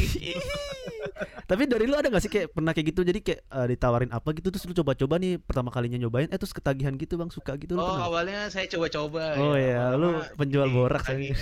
Tapi 1.43 1.69
dari 1.69 1.85
lu 1.85 1.93
ada 1.93 2.09
gak 2.09 2.23
sih 2.25 2.33
kayak 2.33 2.55
pernah 2.55 2.73
kayak 2.73 2.95
gitu 2.95 3.01
jadi 3.05 3.21
kayak 3.21 3.41
eh, 3.45 3.67
ditawarin 3.77 4.13
apa 4.15 4.33
gitu 4.33 4.49
terus 4.49 4.65
lu 4.65 4.73
coba-coba 4.73 5.21
nih 5.21 5.37
pertama 5.37 5.69
kalinya 5.69 6.01
nyobain 6.01 6.31
eh 6.33 6.39
terus 6.41 6.55
ketagihan 6.57 6.97
gitu 6.97 7.21
bang 7.21 7.29
suka 7.29 7.61
gitu 7.61 7.77
lu 7.77 7.83
oh 7.83 7.93
pernah? 7.93 8.09
awalnya 8.09 8.41
saya 8.49 8.65
coba-coba 8.73 9.37
Oh 9.37 9.57
iya, 9.59 9.93
lu 9.97 10.17
lama-lama 10.17 10.37
penjual 10.39 10.69
jadi 10.69 10.77
borak 10.77 11.05
ketagihan. 11.05 11.37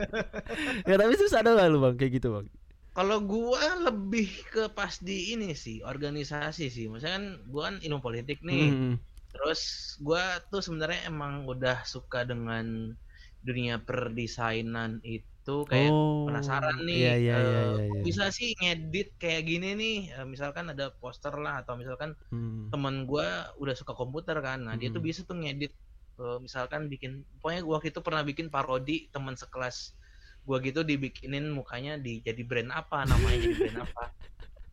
ya 0.90 0.94
tapi 1.00 1.12
susah 1.16 1.38
ada 1.40 1.56
gak 1.56 1.68
lu 1.72 1.78
bang 1.80 1.94
kayak 1.96 2.12
gitu 2.20 2.28
bang? 2.34 2.46
Kalau 2.92 3.24
gua 3.24 3.88
lebih 3.88 4.28
ke 4.52 4.68
pas 4.68 5.00
di 5.00 5.32
ini 5.32 5.56
sih, 5.56 5.80
organisasi 5.80 6.68
sih. 6.68 6.92
Maksudnya 6.92 7.16
kan 7.16 7.26
gua 7.48 7.62
kan 7.72 7.76
ilmu 7.80 8.04
politik 8.04 8.44
nih. 8.44 8.68
Hmm. 8.68 8.94
Terus 9.32 9.96
gua 10.04 10.44
tuh 10.52 10.60
sebenarnya 10.60 11.08
emang 11.08 11.48
udah 11.48 11.88
suka 11.88 12.28
dengan 12.28 12.92
dunia 13.42 13.82
perdesainan 13.82 15.02
itu 15.02 15.66
kayak 15.66 15.90
oh, 15.90 16.30
penasaran 16.30 16.86
nih 16.86 16.94
Iya 16.96 17.14
iya 17.18 17.34
eh, 17.34 17.42
iya 17.42 17.62
iya. 17.74 17.84
iya. 17.90 18.02
bisa 18.06 18.30
sih 18.30 18.54
ngedit 18.54 19.18
kayak 19.18 19.42
gini 19.44 19.74
nih. 19.74 19.96
Eh, 20.14 20.26
misalkan 20.26 20.70
ada 20.70 20.94
poster 20.94 21.34
lah 21.34 21.60
atau 21.60 21.74
misalkan 21.74 22.14
Hmm. 22.30 22.70
teman 22.70 23.04
gua 23.04 23.50
udah 23.58 23.74
suka 23.74 23.92
komputer 23.92 24.38
kan. 24.38 24.62
Nah, 24.62 24.78
dia 24.78 24.88
tuh 24.88 25.02
Hmm. 25.02 25.08
bisa 25.10 25.20
tuh 25.22 25.36
ngedit 25.36 25.74
eh, 26.16 26.38
misalkan 26.38 26.86
bikin 26.86 27.26
pokoknya 27.42 27.60
gua 27.62 27.74
waktu 27.76 27.90
itu 27.90 28.00
pernah 28.00 28.22
bikin 28.22 28.46
parodi 28.48 29.10
teman 29.10 29.34
sekelas 29.34 29.98
gua 30.42 30.62
gitu 30.62 30.82
dibikinin 30.82 31.50
mukanya 31.50 31.98
di 31.98 32.22
jadi 32.22 32.42
brand 32.46 32.70
apa, 32.70 33.02
namanya 33.06 33.38
jadi 33.42 33.54
brand 33.58 33.80
apa. 33.82 34.04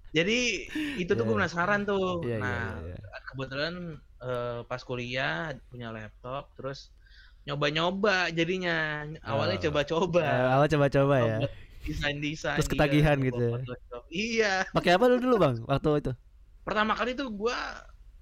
Jadi 0.09 0.65
itu 0.97 1.11
tuh 1.13 1.21
Iya. 1.21 1.29
gue 1.29 1.35
penasaran 1.38 1.81
tuh. 1.85 2.25
Iya 2.25 2.29
iya 2.29 2.38
nah, 2.41 2.69
iya, 2.81 2.97
iya. 2.97 3.17
kebetulan 3.29 3.73
eh, 4.19 4.59
pas 4.65 4.81
kuliah 4.81 5.53
punya 5.69 5.93
laptop 5.93 6.49
terus 6.57 6.89
nyoba-nyoba 7.48 8.31
jadinya. 8.38 9.05
Awalnya 9.24 9.58
Oh. 9.60 9.63
coba-coba. 9.69 10.22
Eh, 10.24 10.48
awal 10.55 10.67
coba-coba 10.74 11.15
ya. 11.29 11.38
Desain-desain 11.88 12.60
Terus 12.60 12.67
iya, 12.74 12.74
ketagihan 12.74 13.17
coba 13.17 13.25
gitu 13.27 13.41
ya? 13.41 13.60
Photoshop. 13.63 14.03
Iya. 14.12 14.53
Pakai 14.75 14.91
apa 14.96 15.05
lu 15.12 15.17
dulu 15.24 15.36
bang 15.43 15.55
waktu 15.69 15.89
itu? 16.01 16.12
Pertama 16.65 16.93
kali 17.00 17.12
tuh 17.19 17.27
gua 17.34 17.58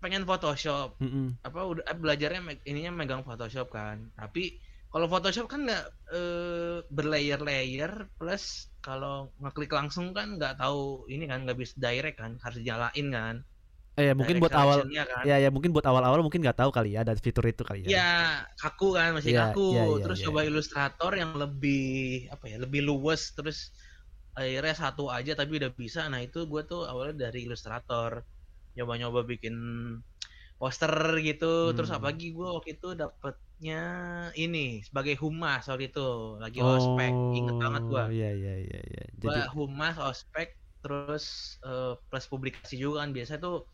pengen 0.04 0.24
Photoshop. 0.30 0.90
Mm-mm. 1.02 1.26
apa 1.42 1.60
udah 1.66 1.84
eh, 1.90 1.98
belajarnya 1.98 2.42
ininya 2.70 2.92
megang 2.94 3.26
Photoshop 3.26 3.68
kan 3.74 3.98
tapi 4.14 4.62
kalau 4.94 5.08
Photoshop 5.10 5.48
kan 5.50 5.66
nggak 5.68 5.86
eh, 6.14 6.78
berlayer-layer 6.90 7.92
plus 8.18 8.70
kalau 8.86 9.34
ngeklik 9.42 9.72
langsung 9.74 10.14
kan 10.18 10.38
nggak 10.38 10.62
tahu 10.62 11.06
ini 11.10 11.26
kan 11.32 11.44
nggak 11.46 11.58
bisa 11.60 11.76
direct 11.82 12.18
kan 12.22 12.38
harus 12.46 12.60
nyalain 12.62 13.08
kan 13.12 13.36
Eh 13.98 14.06
ya 14.10 14.14
mungkin 14.14 14.38
buat 14.38 14.54
awal 14.54 14.94
kan. 15.10 15.26
ya 15.26 15.42
ya 15.42 15.50
mungkin 15.50 15.74
buat 15.74 15.82
awal-awal 15.90 16.22
mungkin 16.22 16.46
nggak 16.46 16.62
tahu 16.62 16.70
kali 16.70 16.94
ya 16.94 17.02
ada 17.02 17.18
fitur 17.18 17.42
itu 17.50 17.66
kali 17.66 17.82
ya. 17.90 17.94
ya 17.94 18.02
kaku 18.60 18.86
kan 18.98 19.10
masih 19.18 19.34
Iya, 19.34 19.40
kaku. 19.40 19.62
iya, 19.70 19.82
iya, 19.94 20.04
terus 20.04 20.20
iya. 20.20 20.26
coba 20.26 20.40
Illustrator 20.48 21.12
yang 21.22 21.32
lebih 21.42 22.28
apa 22.34 22.46
ya 22.52 22.58
lebih 22.64 22.82
luwes 22.88 23.22
terus 23.38 23.58
akhirnya 24.38 24.74
satu 24.78 25.04
aja 25.18 25.32
tapi 25.40 25.52
udah 25.62 25.72
bisa. 25.82 26.00
Nah 26.12 26.20
itu 26.26 26.38
gue 26.52 26.62
tuh 26.70 26.80
awalnya 26.90 27.16
dari 27.30 27.40
Illustrator 27.48 28.12
nyoba-nyoba 28.78 29.22
bikin 29.32 29.56
poster 30.62 30.94
gitu. 31.28 31.74
Terus 31.78 31.92
Hmm. 31.92 31.98
apalagi 31.98 32.26
gue 32.38 32.48
waktu 32.56 32.70
itu 32.80 32.88
dapetnya 33.02 33.78
ini 34.42 34.60
sebagai 34.88 35.16
humas 35.24 35.62
waktu 35.70 35.86
itu. 35.92 36.02
Lagi 36.44 36.60
ospek. 36.66 37.14
Inget 37.38 37.56
banget 37.64 37.84
gue 37.92 38.04
Oh, 38.04 38.10
Iya 38.14 38.28
iya 38.38 38.54
iya 38.64 38.80
iya. 38.90 39.02
Jadi 39.24 39.40
humas 39.56 39.96
ospek 39.98 40.48
terus 40.84 41.58
eh, 41.66 41.94
plus 42.10 42.26
publikasi 42.32 42.76
juga 42.80 43.04
kan. 43.06 43.10
Biasa 43.18 43.34
tuh 43.44 43.66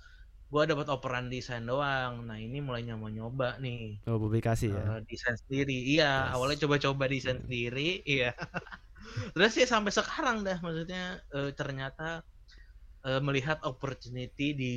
gue 0.51 0.63
dapat 0.71 0.88
operan 0.93 1.25
desain 1.33 1.63
doang 1.65 2.13
nah 2.27 2.38
ini 2.39 2.57
mulai 2.63 2.81
nyoba 2.88 3.07
nyoba 3.12 3.47
nih 3.63 3.79
oh, 4.07 4.19
publikasi 4.19 4.67
ya. 4.79 4.85
Eh, 4.91 5.00
desain 5.09 5.38
sendiri 5.43 5.73
iya 5.93 6.05
Yes. 6.17 6.33
awalnya 6.33 6.57
coba-coba 6.67 7.05
desain 7.12 7.39
Hmm. 7.39 7.45
sendiri 7.45 8.01
iya 8.07 8.31
terus 9.35 9.51
sih 9.57 9.65
sampai 9.69 9.91
sekarang 9.95 10.38
dah 10.47 10.57
maksudnya 10.65 11.21
eh, 11.35 11.51
ternyata 11.59 12.23
eh, 13.07 13.21
melihat 13.27 13.59
opportunity 13.67 14.53
di 14.57 14.73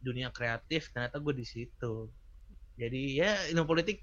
dunia 0.00 0.30
kreatif 0.36 0.90
ternyata 0.94 1.18
gue 1.24 1.34
di 1.36 1.46
situ 1.48 2.10
jadi 2.80 3.00
ya 3.20 3.30
ilmu 3.54 3.64
politik 3.70 3.98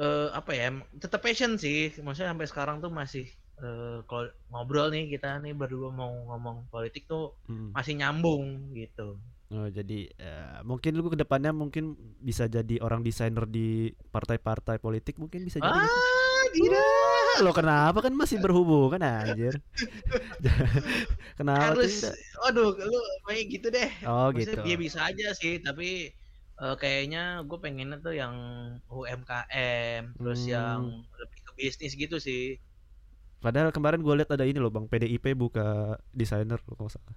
eh, 0.00 0.28
apa 0.32 0.50
ya 0.56 0.66
tetap 1.02 1.20
passion 1.24 1.56
sih 1.60 1.92
maksudnya 2.04 2.32
sampai 2.32 2.48
sekarang 2.50 2.76
tuh 2.84 2.92
masih 2.92 3.24
eh, 3.62 3.98
kalau 4.08 4.26
ngobrol 4.52 4.88
nih 4.94 5.04
kita 5.14 5.40
nih 5.44 5.52
berdua 5.56 5.88
mau 5.92 6.12
ngomong 6.32 6.68
politik 6.72 7.04
tuh 7.10 7.36
Mm. 7.48 7.76
masih 7.76 7.94
nyambung 8.00 8.72
gitu 8.76 9.20
Oh, 9.52 9.68
jadi 9.68 10.08
eh, 10.16 10.58
mungkin 10.64 10.96
lu 10.96 11.12
ke 11.12 11.18
depannya 11.20 11.52
mungkin 11.52 11.92
bisa 12.24 12.48
jadi 12.48 12.80
orang 12.80 13.04
desainer 13.04 13.44
di 13.44 13.92
partai-partai 14.08 14.80
politik 14.80 15.20
mungkin 15.20 15.44
bisa 15.44 15.60
jadi. 15.60 15.76
ah 15.76 16.42
tidak 16.56 16.88
Lo 17.44 17.52
kenapa 17.52 17.98
kan 18.00 18.12
masih 18.16 18.40
berhubungan 18.40 19.00
anjir? 19.04 19.60
kenapa 21.38 21.76
harus 21.76 21.92
tidak? 22.00 22.14
waduh 22.42 22.70
lu 22.80 22.98
kayak 23.26 23.44
gitu 23.52 23.66
deh 23.68 23.90
Oh 24.08 24.32
Maksudnya 24.32 24.56
gitu. 24.56 24.66
dia 24.66 24.76
bisa 24.80 24.98
aja 25.08 25.26
sih 25.36 25.54
tapi 25.60 25.88
eh, 26.62 26.74
kayaknya 26.80 27.18
gue 27.44 27.58
pengennya 27.60 27.98
tuh 28.00 28.14
yang 28.16 28.34
UMKM 28.88 30.02
terus 30.18 30.40
Hmm. 30.42 30.52
yang 30.54 30.80
lebih 31.20 31.40
ke 31.46 31.52
bisnis 31.58 31.92
gitu 31.94 32.16
sih 32.18 32.56
Padahal 33.42 33.74
kemarin 33.74 34.00
gue 34.06 34.14
lihat 34.22 34.30
ada 34.30 34.46
ini 34.46 34.58
loh 34.62 34.70
bang 34.70 34.86
PDIP 34.86 35.34
buka 35.34 35.66
desainer 36.14 36.62
kalau 36.62 36.86
nggak 36.86 36.94
salah. 36.94 37.14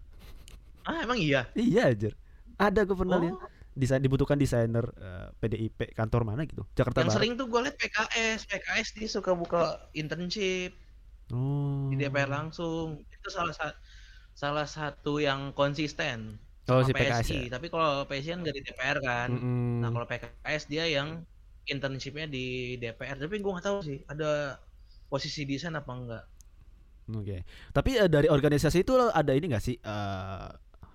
ah 0.86 0.98
emang 1.06 1.18
iya 1.18 1.42
Iya 1.58 1.82
anjir. 1.92 2.14
Ada 2.58 2.84
gue 2.84 2.96
pernah 2.96 3.18
oh, 3.18 3.22
lihat 3.22 3.36
desain 3.76 4.00
dibutuhkan 4.00 4.40
desainer 4.40 4.86
eh, 4.96 5.28
PDIP 5.36 5.92
kantor 5.92 6.24
mana 6.24 6.48
gitu 6.48 6.64
Jakarta 6.72 7.04
yang 7.04 7.12
Barat. 7.12 7.18
sering 7.20 7.32
tuh 7.36 7.46
gue 7.46 7.60
liat 7.62 7.76
PKS 7.76 8.40
PKS 8.48 8.88
dia 8.96 9.10
suka 9.10 9.32
buka 9.36 9.62
internship 9.94 10.72
Oh. 11.28 11.90
di 11.90 11.98
DPR 11.98 12.30
langsung 12.30 13.02
itu 13.02 13.28
salah 13.28 13.50
sa- 13.50 13.74
salah 14.32 14.70
satu 14.70 15.18
yang 15.18 15.52
konsisten 15.52 16.38
Oh 16.66 16.86
si 16.86 16.94
PKS 16.94 17.26
PSI 17.26 17.40
ya. 17.42 17.52
tapi 17.52 17.68
kalau 17.68 18.06
PSI 18.06 18.30
kan 18.30 18.40
nggak 18.42 18.54
di 18.54 18.62
DPR 18.62 18.98
kan 19.02 19.30
Mm-mm. 19.34 19.82
nah 19.82 19.90
kalau 19.90 20.06
PKS 20.06 20.64
dia 20.66 20.86
yang 20.86 21.26
internshipnya 21.66 22.30
di 22.30 22.46
DPR 22.78 23.18
tapi 23.18 23.42
gue 23.42 23.52
nggak 23.52 23.66
tahu 23.66 23.78
sih 23.82 24.06
ada 24.06 24.62
posisi 25.06 25.44
desain 25.44 25.74
apa 25.74 25.92
enggak 25.92 26.26
Oke. 27.06 27.46
Tapi 27.70 28.02
eh, 28.02 28.10
dari 28.10 28.26
organisasi 28.26 28.82
itu 28.82 28.98
ada 28.98 29.30
ini 29.30 29.46
gak 29.46 29.62
sih 29.62 29.78
eh, 29.78 30.48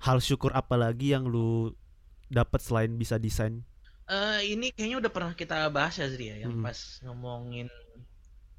hal 0.07 0.19
syukur 0.25 0.53
apa 0.57 0.75
lagi 0.81 1.13
yang 1.15 1.25
lu 1.29 1.73
dapat 2.31 2.61
selain 2.63 2.93
bisa 2.97 3.17
desain? 3.21 3.61
Eh 4.11 4.41
ini 4.57 4.67
kayaknya 4.75 4.97
udah 5.07 5.13
pernah 5.13 5.33
kita 5.39 5.57
bahas 5.71 5.95
ya 6.01 6.07
Zri 6.11 6.27
ya, 6.35 6.37
yang 6.49 6.55
Mhm. 6.59 6.63
pas 6.65 6.79
ngomongin 7.07 7.69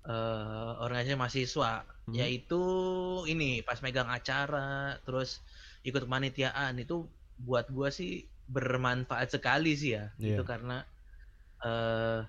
eh 0.02 0.72
organisasi 0.86 1.18
mahasiswa, 1.22 1.74
Mhm. 2.10 2.16
yaitu 2.18 2.62
ini 3.30 3.62
pas 3.68 3.78
megang 3.86 4.10
acara, 4.10 4.98
terus 5.06 5.30
ikut 5.86 6.02
kepanitiaan 6.10 6.74
itu 6.82 7.06
buat 7.48 7.70
gua 7.70 7.90
sih 7.94 8.26
bermanfaat 8.50 9.30
sekali 9.36 9.72
sih 9.78 9.92
ya, 9.98 10.10
Iya. 10.18 10.42
itu 10.42 10.44
karena 10.52 10.78
eh 11.66 12.22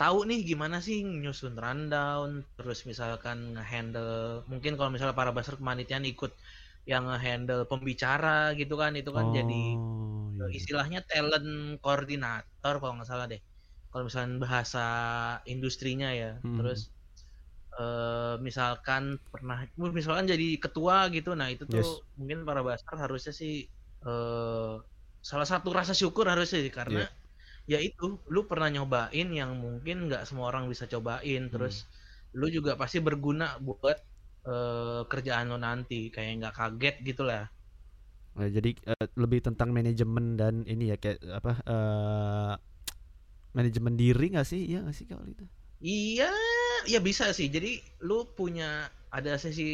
tahu 0.00 0.18
nih 0.26 0.40
gimana 0.42 0.82
sih 0.82 1.04
nyusun 1.06 1.54
rundown, 1.54 2.42
terus 2.58 2.82
misalkan 2.90 3.54
ngehandle, 3.54 4.42
mungkin 4.50 4.74
kalau 4.74 4.90
misalnya 4.90 5.14
para 5.14 5.30
baser 5.30 5.54
kepanitiaan 5.60 6.02
ikut 6.08 6.32
yang 6.90 7.02
ngehandle 7.08 7.64
pembicara 7.70 8.52
gitu 8.60 8.74
kan, 8.82 8.92
itu 9.00 9.10
kan 9.18 9.26
jadi 9.38 9.54
Oh, 9.74 10.38
iya. 10.38 10.44
Eh, 10.44 10.50
istilahnya 10.58 11.00
talent 11.10 11.78
koordinator 11.84 12.74
kalau 12.82 12.94
nggak 12.98 13.08
salah 13.10 13.26
deh 13.32 13.40
kalau 13.92 14.04
misalnya 14.10 14.36
bahasa 14.46 14.80
industrinya 15.52 16.08
ya 16.14 16.30
Hmm. 16.42 16.50
terus 16.56 16.90
eh, 17.80 18.34
misalkan 18.46 19.18
pernah 19.32 19.66
misalkan 19.98 20.26
jadi 20.32 20.46
ketua 20.64 21.10
gitu 21.14 21.34
nah 21.38 21.48
itu 21.54 21.64
tuh 21.70 21.86
Yes. 21.96 22.04
mungkin 22.18 22.38
para 22.48 22.60
basar 22.66 22.94
harusnya 23.04 23.32
sih 23.34 23.66
eh, 24.06 24.74
salah 25.30 25.48
satu 25.52 25.68
rasa 25.74 25.92
syukur 25.96 26.26
harusnya 26.32 26.60
sih 26.64 26.72
karena 26.74 27.00
Iya. 27.00 27.08
ya 27.72 27.78
itu 27.82 28.22
lu 28.34 28.40
pernah 28.50 28.68
nyobain 28.74 29.28
yang 29.40 29.52
mungkin 29.58 29.96
nggak 30.10 30.24
semua 30.28 30.46
orang 30.52 30.66
bisa 30.72 30.84
cobain 30.90 31.48
Hmm. 31.50 31.50
terus 31.52 31.88
lu 32.36 32.46
juga 32.52 32.74
pasti 32.80 32.98
berguna 33.04 33.58
buat 33.62 33.98
eh, 34.52 35.00
kerjaan 35.10 35.46
lo 35.52 35.56
nanti 35.66 35.98
kayak 36.14 36.32
nggak 36.40 36.54
kaget 36.60 36.94
gitu 37.08 37.22
lah 37.30 37.44
Nah, 38.34 38.48
jadi 38.50 38.70
eh, 38.90 39.06
lebih 39.14 39.40
tentang 39.46 39.70
manajemen 39.70 40.34
dan 40.34 40.54
ini 40.66 40.90
ya 40.90 40.96
kayak 40.98 41.22
apa 41.38 41.52
eh 41.70 42.52
manajemen 43.56 43.94
diri 44.00 44.26
nggak 44.34 44.46
sih? 44.50 44.60
Iya 44.70 44.78
nggak 44.86 44.96
sih 44.98 45.06
kalau 45.10 45.24
itu? 45.26 45.44
Iya, 45.90 46.24
ya 46.92 46.98
bisa 47.08 47.24
sih. 47.38 47.48
Jadi 47.56 47.70
lu 48.08 48.18
punya 48.38 48.64
ada 49.16 49.32
sesi 49.42 49.64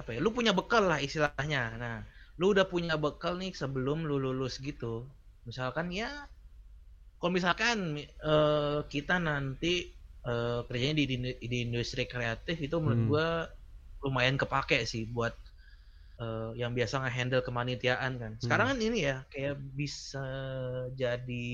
apa 0.00 0.10
ya? 0.14 0.18
Lu 0.24 0.30
punya 0.36 0.52
bekal 0.58 0.82
lah 0.90 0.98
istilahnya. 1.06 1.60
Nah, 1.82 1.96
lu 2.40 2.44
udah 2.54 2.66
punya 2.72 2.94
bekal 3.04 3.32
nih 3.42 3.52
sebelum 3.62 3.98
lu 4.08 4.16
lulus 4.24 4.54
gitu. 4.68 4.94
Misalkan 5.48 5.86
ya 6.00 6.08
kalau 7.18 7.32
misalkan 7.38 7.78
eh, 8.32 8.78
kita 8.92 9.16
nanti 9.28 9.74
eh, 10.26 10.60
kerjanya 10.68 10.94
di, 11.00 11.04
di 11.12 11.16
di 11.52 11.58
industri 11.66 12.04
kreatif 12.12 12.56
itu 12.66 12.76
menurut 12.82 13.02
Hmm. 13.02 13.10
gua 13.10 13.26
lumayan 14.04 14.36
kepake 14.42 14.84
sih 14.92 15.02
buat 15.16 15.34
uh, 16.22 16.52
yang 16.60 16.72
biasa 16.78 17.02
ngehandle 17.04 17.42
kemanitiaan 17.46 18.12
kan. 18.22 18.32
Sekarang 18.42 18.66
Hmm. 18.66 18.76
kan 18.76 18.78
ini 18.88 18.98
ya 19.08 19.16
kayak 19.32 19.54
bisa 19.78 20.24
jadi 21.00 21.48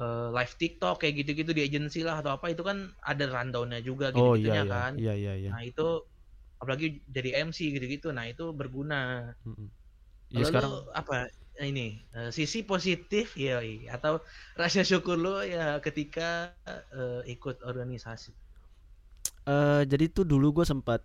uh, 0.00 0.28
live 0.36 0.54
TikTok 0.60 0.94
kayak 1.02 1.14
gitu-gitu 1.24 1.50
di 1.56 1.62
agensi 1.66 2.00
lah 2.06 2.20
atau 2.22 2.32
apa 2.36 2.46
itu 2.54 2.62
kan 2.66 2.78
ada 3.04 3.24
rundownnya 3.30 3.80
juga 3.84 4.10
Oh 4.14 4.16
gitu-gitunya 4.16 4.62
iya 4.62 4.64
iya 4.66 4.74
kan. 4.74 4.92
iya 5.00 5.12
iya 5.20 5.32
iya. 5.42 5.52
Nah 5.52 5.60
itu 5.66 5.82
apalagi 6.62 6.86
jadi 7.16 7.30
MC 7.46 7.60
gitu-gitu, 7.74 8.08
nah 8.16 8.24
itu 8.32 8.44
berguna. 8.56 8.96
Mm-mm. 9.46 9.68
Kalau 10.34 10.44
Iya 10.44 10.46
sekarang 10.50 10.72
apa 11.00 11.16
ini 11.70 11.86
eh, 12.18 12.30
sisi 12.36 12.58
positif 12.72 13.26
ya 13.38 13.62
atau 13.96 14.12
rasa 14.60 14.80
syukur 14.90 15.16
lu 15.24 15.34
ya 15.54 15.78
ketika 15.86 16.28
eh, 16.98 17.20
ikut 17.34 17.56
organisasi. 17.70 18.30
eh 19.44 19.82
jadi 19.90 20.04
tuh 20.16 20.24
dulu 20.32 20.46
gue 20.60 20.66
sempat 20.72 21.00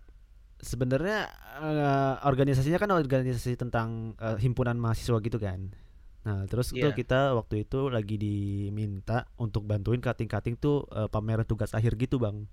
sebenarnya 0.60 1.28
eh, 1.58 2.14
organisasinya 2.22 2.78
kan 2.78 2.90
organisasi 2.92 3.56
tentang 3.56 4.14
eh, 4.16 4.36
himpunan 4.38 4.76
mahasiswa 4.76 5.18
gitu 5.18 5.36
kan. 5.36 5.72
Nah, 6.20 6.44
terus 6.44 6.68
tuh 6.68 6.92
Iya. 6.92 6.92
kita 6.92 7.32
waktu 7.32 7.64
itu 7.64 7.88
lagi 7.88 8.20
diminta 8.20 9.24
untuk 9.36 9.64
bantuin 9.64 9.98
cutting-cutting 9.98 10.56
tuh 10.56 10.84
eh, 10.92 11.08
pameran 11.08 11.44
tugas 11.44 11.72
akhir 11.72 11.96
gitu, 11.96 12.20
Bang. 12.20 12.44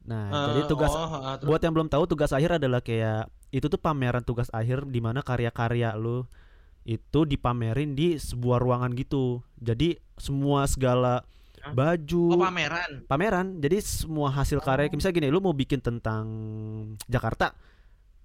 Nah, 0.00 0.56
jadi 0.56 0.64
Eh, 0.64 0.68
tugas 0.68 0.88
oh, 0.90 1.04
terus- 1.36 1.44
buat 1.44 1.60
yang 1.60 1.76
belum 1.76 1.88
tahu 1.88 2.08
tugas 2.08 2.32
akhir 2.32 2.56
adalah 2.56 2.80
kayak 2.80 3.28
itu 3.52 3.68
tuh 3.68 3.76
pameran 3.76 4.24
tugas 4.24 4.48
akhir 4.50 4.88
di 4.88 5.00
mana 5.04 5.20
karya-karya 5.20 5.92
lu 5.94 6.24
itu 6.82 7.28
dipamerin 7.28 7.92
di 7.92 8.16
sebuah 8.16 8.56
ruangan 8.56 8.96
gitu. 8.96 9.44
Jadi 9.60 10.00
semua 10.16 10.64
segala? 10.64 11.20
Baju 11.70 12.22
oh 12.30 12.40
pameran. 12.40 12.90
pameran. 13.04 13.46
Jadi 13.58 13.76
semua 13.80 14.28
hasil 14.30 14.58
karya 14.58 14.86
Oh. 14.86 14.94
misalnya 14.94 15.16
gini, 15.16 15.28
lu 15.28 15.38
mau 15.38 15.52
bikin 15.52 15.78
tentang 15.78 16.24
Jakarta. 17.04 17.52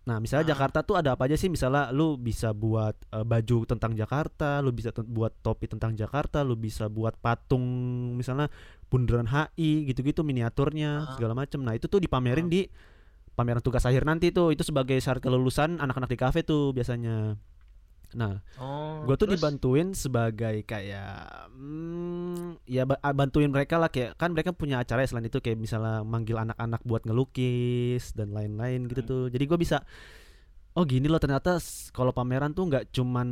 Nah, 0.05 0.21
misalnya 0.21 0.45
Ah. 0.45 0.51
Jakarta 0.53 0.79
tuh 0.79 0.95
ada 0.95 1.13
apa 1.13 1.25
aja 1.25 1.33
sih? 1.33 1.49
Misalnya 1.49 1.89
lu 1.89 2.13
bisa 2.15 2.53
buat 2.53 2.93
eh, 3.09 3.25
baju 3.25 3.65
tentang 3.65 3.91
Jakarta, 3.91 4.61
lu 4.61 4.69
bisa 4.69 4.93
buat 4.95 5.33
topi 5.41 5.65
tentang 5.65 5.93
Jakarta, 5.93 6.41
lu 6.41 6.53
bisa 6.53 6.85
buat 6.87 7.17
patung 7.17 7.65
misalnya 8.13 8.47
bundaran 8.85 9.25
HI 9.25 9.89
gitu-gitu 9.89 10.21
miniaturnya 10.21 10.91
Ah. 11.01 11.13
segala 11.13 11.33
macem. 11.33 11.57
Nah, 11.59 11.73
itu 11.73 11.85
tuh 11.85 11.97
dipamerin 11.97 12.45
Ah. 12.45 12.51
di 12.51 12.61
pameran 13.33 13.59
tugas 13.59 13.81
akhir 13.81 14.05
nanti 14.05 14.29
tuh. 14.29 14.53
Itu 14.53 14.61
sebagai 14.61 14.95
syarat 14.95 15.19
kelulusan 15.19 15.81
anak-anak 15.81 16.07
di 16.07 16.17
kafe 16.17 16.39
tuh 16.41 16.69
biasanya. 16.69 17.33
Nah, 18.15 18.39
Oh. 18.55 19.03
gue 19.03 19.15
tuh 19.15 19.27
terus? 19.27 19.35
dibantuin 19.37 19.91
sebagai 19.91 20.63
kayak 20.63 21.51
hmm, 21.51 22.63
ya 22.63 22.83
ba- 22.83 23.03
bantuin 23.11 23.47
mereka 23.47 23.75
lah 23.75 23.87
kayak 23.87 24.15
kan 24.15 24.31
mereka 24.31 24.51
punya 24.51 24.79
acara 24.79 25.03
ya 25.03 25.09
selain 25.09 25.25
itu 25.25 25.37
kayak 25.37 25.55
misalnya 25.55 25.99
manggil 26.01 26.35
anak-anak 26.37 26.79
buat 26.81 27.03
ngelukis 27.03 28.11
dan 28.11 28.31
lain-lain 28.31 28.87
gitu 28.87 29.01
Hmm. 29.01 29.09
tuh 29.09 29.23
jadi 29.27 29.43
gue 29.45 29.57
bisa 29.57 29.83
oh 30.71 30.83
gini 30.83 31.07
loh 31.07 31.17
ternyata 31.17 31.55
kalau 31.89 32.11
pameran 32.11 32.51
tuh 32.51 32.65
nggak 32.65 32.91
cuman 32.91 33.27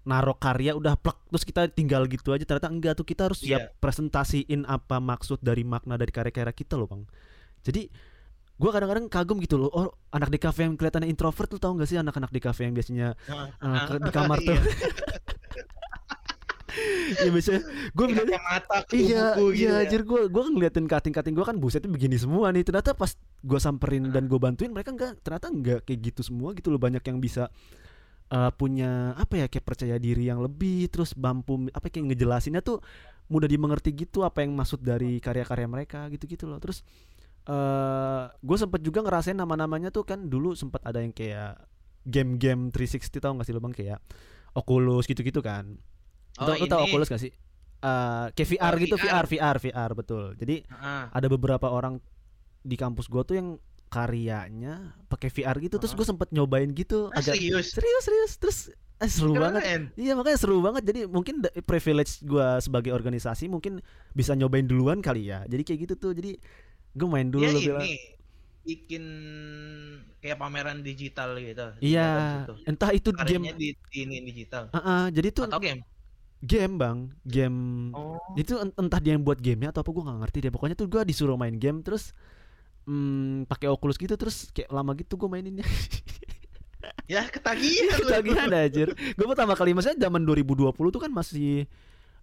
narok 0.00 0.38
karya 0.38 0.74
udah 0.74 0.94
plek 0.94 1.18
terus 1.28 1.44
kita 1.44 1.66
tinggal 1.68 2.06
gitu 2.06 2.30
aja 2.30 2.42
ternyata 2.42 2.66
enggak 2.66 2.94
tuh 2.94 3.04
kita 3.04 3.26
harus 3.26 3.38
siap 3.40 3.60
Iya. 3.60 3.74
presentasiin 3.76 4.62
apa 4.64 4.98
maksud 4.98 5.38
dari 5.38 5.62
makna 5.62 5.94
dari 5.94 6.10
karya-karya 6.10 6.50
kita 6.52 6.74
loh 6.74 6.86
bang 6.86 7.02
jadi 7.60 7.86
gue 8.60 8.70
kadang-kadang 8.70 9.08
kagum 9.08 9.40
gitu 9.40 9.56
loh 9.56 9.70
oh 9.70 9.88
anak 10.10 10.28
di 10.28 10.36
kafe 10.36 10.62
yang 10.62 10.76
kelihatannya 10.76 11.08
introvert 11.08 11.48
tuh 11.48 11.56
tau 11.56 11.72
gak 11.72 11.86
sih 11.86 11.96
anak-anak 11.96 12.28
di 12.28 12.38
kafe 12.38 12.62
yang 12.62 12.74
biasanya 12.74 13.16
Ah, 13.26 13.48
eh, 13.58 13.80
ke- 13.88 13.98
di 13.98 14.10
kamar 14.10 14.38
tuh 14.38 14.52
iya. 14.52 14.60
Iya 17.10 17.30
biasanya 17.34 17.60
gue 17.90 18.04
Pakai 18.04 18.14
ngeliat 18.14 18.30
kacamata 18.30 18.76
ke 18.80 18.92
Iya, 18.94 19.24
buku 19.34 19.44
gitu 19.50 19.58
iya 19.58 19.68
ya. 19.68 19.80
anjir 19.82 20.02
gue 20.04 20.20
gue 20.30 20.42
ngeliatin 20.46 20.86
cutting-cutting 20.86 21.34
gue 21.34 21.42
kan 21.42 21.56
busetnya 21.58 21.90
begini 21.90 22.14
semua 22.14 22.46
nih. 22.48 22.62
Ternyata 22.62 22.94
pas 22.94 23.10
gue 23.18 23.58
samperin 23.58 24.06
dan 24.08 24.24
gue 24.24 24.38
bantuin 24.38 24.70
mereka 24.70 24.94
enggak 24.94 25.18
ternyata 25.18 25.50
enggak 25.50 25.80
kayak 25.82 26.00
gitu 26.04 26.20
semua 26.22 26.54
gitu 26.54 26.70
loh. 26.70 26.78
Banyak 26.78 27.02
yang 27.02 27.18
bisa 27.18 27.50
eh, 28.30 28.50
punya 28.54 29.18
apa 29.18 29.34
ya 29.36 29.46
kayak 29.50 29.66
percaya 29.66 29.98
diri 29.98 30.30
yang 30.30 30.38
lebih 30.38 30.86
terus 30.86 31.18
mampu 31.18 31.66
apa 31.68 31.90
kayak 31.90 32.14
ngejelasinnya 32.14 32.62
tuh 32.62 32.78
mudah 33.26 33.46
dimengerti 33.46 33.90
gitu 33.92 34.22
apa 34.22 34.42
yang 34.42 34.54
maksud 34.54 34.78
dari 34.78 35.18
karya-karya 35.18 35.66
mereka 35.66 36.06
gitu-gitu 36.06 36.46
loh. 36.46 36.62
Terus 36.62 36.86
eh 37.46 38.22
gue 38.36 38.56
sempet 38.56 38.80
juga 38.80 39.00
ngerasain 39.00 39.34
nama-namanya 39.34 39.88
tuh 39.88 40.04
kan 40.04 40.28
dulu 40.28 40.52
sempat 40.52 40.84
ada 40.84 41.00
yang 41.00 41.10
kayak 41.10 41.56
game-game 42.02 42.68
360 42.72 43.20
tau 43.20 43.32
gak 43.34 43.44
sih 43.44 43.52
lo 43.52 43.60
bang 43.60 43.72
kayak 43.72 44.00
Oculus 44.50 45.06
gitu-gitu 45.06 45.38
kan. 45.40 45.78
Oh, 46.36 46.50
Lu 46.50 46.66
tau 46.66 46.82
ini. 46.82 46.90
Oculus 46.90 47.06
gak 47.06 47.22
sih? 47.22 47.30
Eh 47.80 48.26
kayak 48.34 48.48
VR 48.50 48.74
Oh, 48.74 48.78
gitu, 48.78 48.94
VR, 48.96 49.24
VR. 49.24 49.56
VR, 49.56 49.56
VR, 49.62 49.90
betul. 49.94 50.24
Jadi 50.34 50.66
Ah, 50.68 51.06
ada 51.10 51.26
beberapa 51.26 51.70
orang 51.70 52.02
di 52.60 52.74
kampus 52.74 53.06
gua 53.06 53.22
tuh 53.22 53.38
yang 53.38 53.48
karyanya 53.90 54.94
pakai 55.06 55.28
VR 55.28 55.56
gitu, 55.58 55.76
terus 55.76 55.92
Ah. 55.92 55.98
gue 55.98 56.06
sempet 56.06 56.28
nyobain 56.30 56.70
gitu, 56.70 57.10
ah, 57.10 57.18
agak 57.18 57.34
serius. 57.34 57.74
serius, 57.74 58.02
serius, 58.04 58.32
terus 58.38 58.58
eh, 58.96 59.08
seru 59.08 59.32
Keren. 59.32 59.42
banget. 59.56 59.62
Iya 59.96 60.12
makanya 60.14 60.38
seru 60.38 60.60
banget. 60.60 60.82
Jadi 60.84 61.00
mungkin 61.06 61.34
privilege 61.64 62.20
gua 62.22 62.58
sebagai 62.58 62.90
organisasi 62.90 63.46
mungkin 63.46 63.80
bisa 64.12 64.32
nyobain 64.32 64.64
duluan 64.64 65.00
kali 65.00 65.26
ya. 65.26 65.42
Jadi 65.44 65.62
kayak 65.64 65.78
gitu 65.84 65.94
tuh. 65.96 66.12
Jadi 66.12 66.36
gue 66.90 67.06
main 67.06 67.26
dulu 67.26 67.44
Dia 67.44 67.72
la- 67.72 67.80
ini 67.80 67.92
bikin 68.60 69.04
kayak 70.18 70.36
pameran 70.36 70.80
digital 70.80 71.32
gitu. 71.34 71.66
Iya, 71.80 72.08
Gitu. 72.44 72.54
entah 72.66 72.90
itu 72.90 73.08
Karyanya 73.10 73.52
game. 73.52 73.58
di, 73.58 73.68
di 73.88 73.98
ini 74.04 74.16
digital. 74.22 74.68
Ah, 74.70 74.78
ah, 74.78 75.04
jadi 75.08 75.28
tuh 75.30 75.48
Atau 75.48 75.58
game. 75.58 75.80
game 76.40 76.74
bang, 76.74 76.98
game 77.22 77.58
Oh. 77.92 78.16
itu 78.34 78.56
en- 78.56 78.72
entah 78.74 78.96
dia 78.96 79.12
yang 79.12 79.20
buat 79.20 79.36
gamenya 79.36 79.72
atau 79.72 79.80
apa 79.80 79.90
gue 79.90 80.02
nggak 80.02 80.18
ngerti 80.20 80.38
deh 80.40 80.50
pokoknya 80.50 80.72
tuh 80.74 80.88
gue 80.88 81.02
disuruh 81.04 81.36
main 81.36 81.52
game 81.52 81.80
terus 81.80 82.12
hmm, 82.84 83.44
pakai 83.44 83.68
Oculus 83.68 83.96
gitu 83.96 84.16
terus 84.16 84.48
kayak 84.50 84.68
lama 84.68 84.92
gitu 84.94 85.16
gue 85.16 85.28
maininnya 85.28 85.64
Ya 87.06 87.26
ketagihan 87.26 87.92
lu. 87.92 88.08
ketagihan 88.08 88.48
anjir 88.50 88.88
gue 88.96 89.26
pertama 89.28 89.52
kali 89.52 89.76
maksudnya 89.76 90.00
zaman 90.00 90.22
2020 90.22 90.72
tuh 90.72 91.00
kan 91.00 91.12
masih 91.12 91.68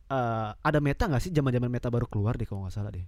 eh, 0.08 0.50
ada 0.58 0.80
meta 0.80 1.06
nggak 1.06 1.22
sih 1.22 1.30
zaman 1.30 1.54
zaman 1.54 1.70
meta 1.70 1.94
baru 1.94 2.10
keluar 2.10 2.34
deh 2.34 2.48
kalau 2.48 2.66
nggak 2.66 2.74
salah 2.74 2.90
deh 2.90 3.06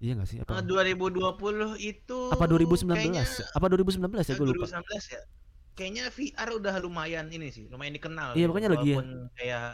iya 0.00 0.12
nggak 0.16 0.28
sih 0.28 0.38
apa 0.40 0.64
2020 0.64 1.76
itu 1.78 2.18
apa 2.32 2.44
2019 2.48 2.88
kayaknya, 2.96 3.24
apa 3.52 3.66
2019 3.68 4.00
ya 4.00 4.34
gue 4.34 4.46
lupa 4.48 4.66
2019 4.66 5.14
ya. 5.14 5.22
Kayaknya 5.70 6.04
VR 6.12 6.48
udah 6.60 6.74
lumayan 6.82 7.26
ini 7.32 7.48
sih, 7.48 7.64
lumayan 7.70 7.96
dikenal. 7.96 8.36
Iya, 8.36 8.52
makanya 8.52 8.76
lagi 8.76 8.90
ya. 8.92 9.00
kayak 9.38 9.66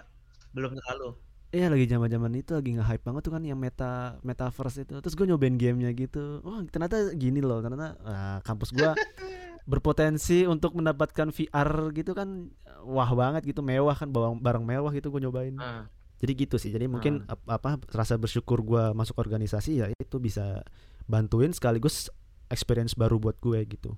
belum 0.55 0.79
terlalu. 0.79 1.19
Iya 1.55 1.67
lagi 1.73 1.87
zaman 1.89 2.09
zaman 2.11 2.33
itu 2.37 2.53
lagi 2.53 2.71
nge-hype 2.75 3.05
banget 3.07 3.23
tuh 3.27 3.33
kan 3.33 3.43
yang 3.43 3.59
meta 3.59 4.19
metaverse 4.21 4.83
itu. 4.83 4.99
Terus 4.99 5.15
gue 5.15 5.27
nyobain 5.31 5.57
gamenya 5.57 5.91
gitu. 5.95 6.43
Wah 6.43 6.61
ternyata 6.69 7.15
gini 7.17 7.41
loh. 7.41 7.63
Ternyata 7.65 7.97
ah, 8.03 8.39
kampus 8.43 8.75
gua 8.75 8.93
berpotensi 9.71 10.47
untuk 10.47 10.75
mendapatkan 10.79 11.31
VR 11.31 11.91
gitu 11.91 12.15
kan 12.15 12.51
wah 12.87 13.11
banget 13.15 13.51
gitu 13.51 13.67
mewah 13.67 13.99
kan 13.99 14.07
barang 14.11 14.39
barang 14.39 14.65
mewah 14.67 14.91
gitu 14.95 15.09
gue 15.11 15.21
nyobain. 15.23 15.55
Ah. 15.59 15.87
Jadi 16.23 16.33
gitu 16.37 16.57
sih. 16.57 16.71
Jadi 16.73 16.87
mungkin 16.89 17.21
ap- 17.29 17.45
apa 17.49 17.77
rasa 17.93 18.17
bersyukur 18.17 18.65
gua 18.65 18.97
masuk 18.97 19.17
organisasi 19.21 19.85
ya 19.85 19.87
itu 19.93 20.17
bisa 20.23 20.65
bantuin 21.07 21.53
sekaligus 21.53 22.09
experience 22.51 22.95
baru 22.97 23.21
buat 23.21 23.37
gue 23.43 23.61
gitu. 23.69 23.95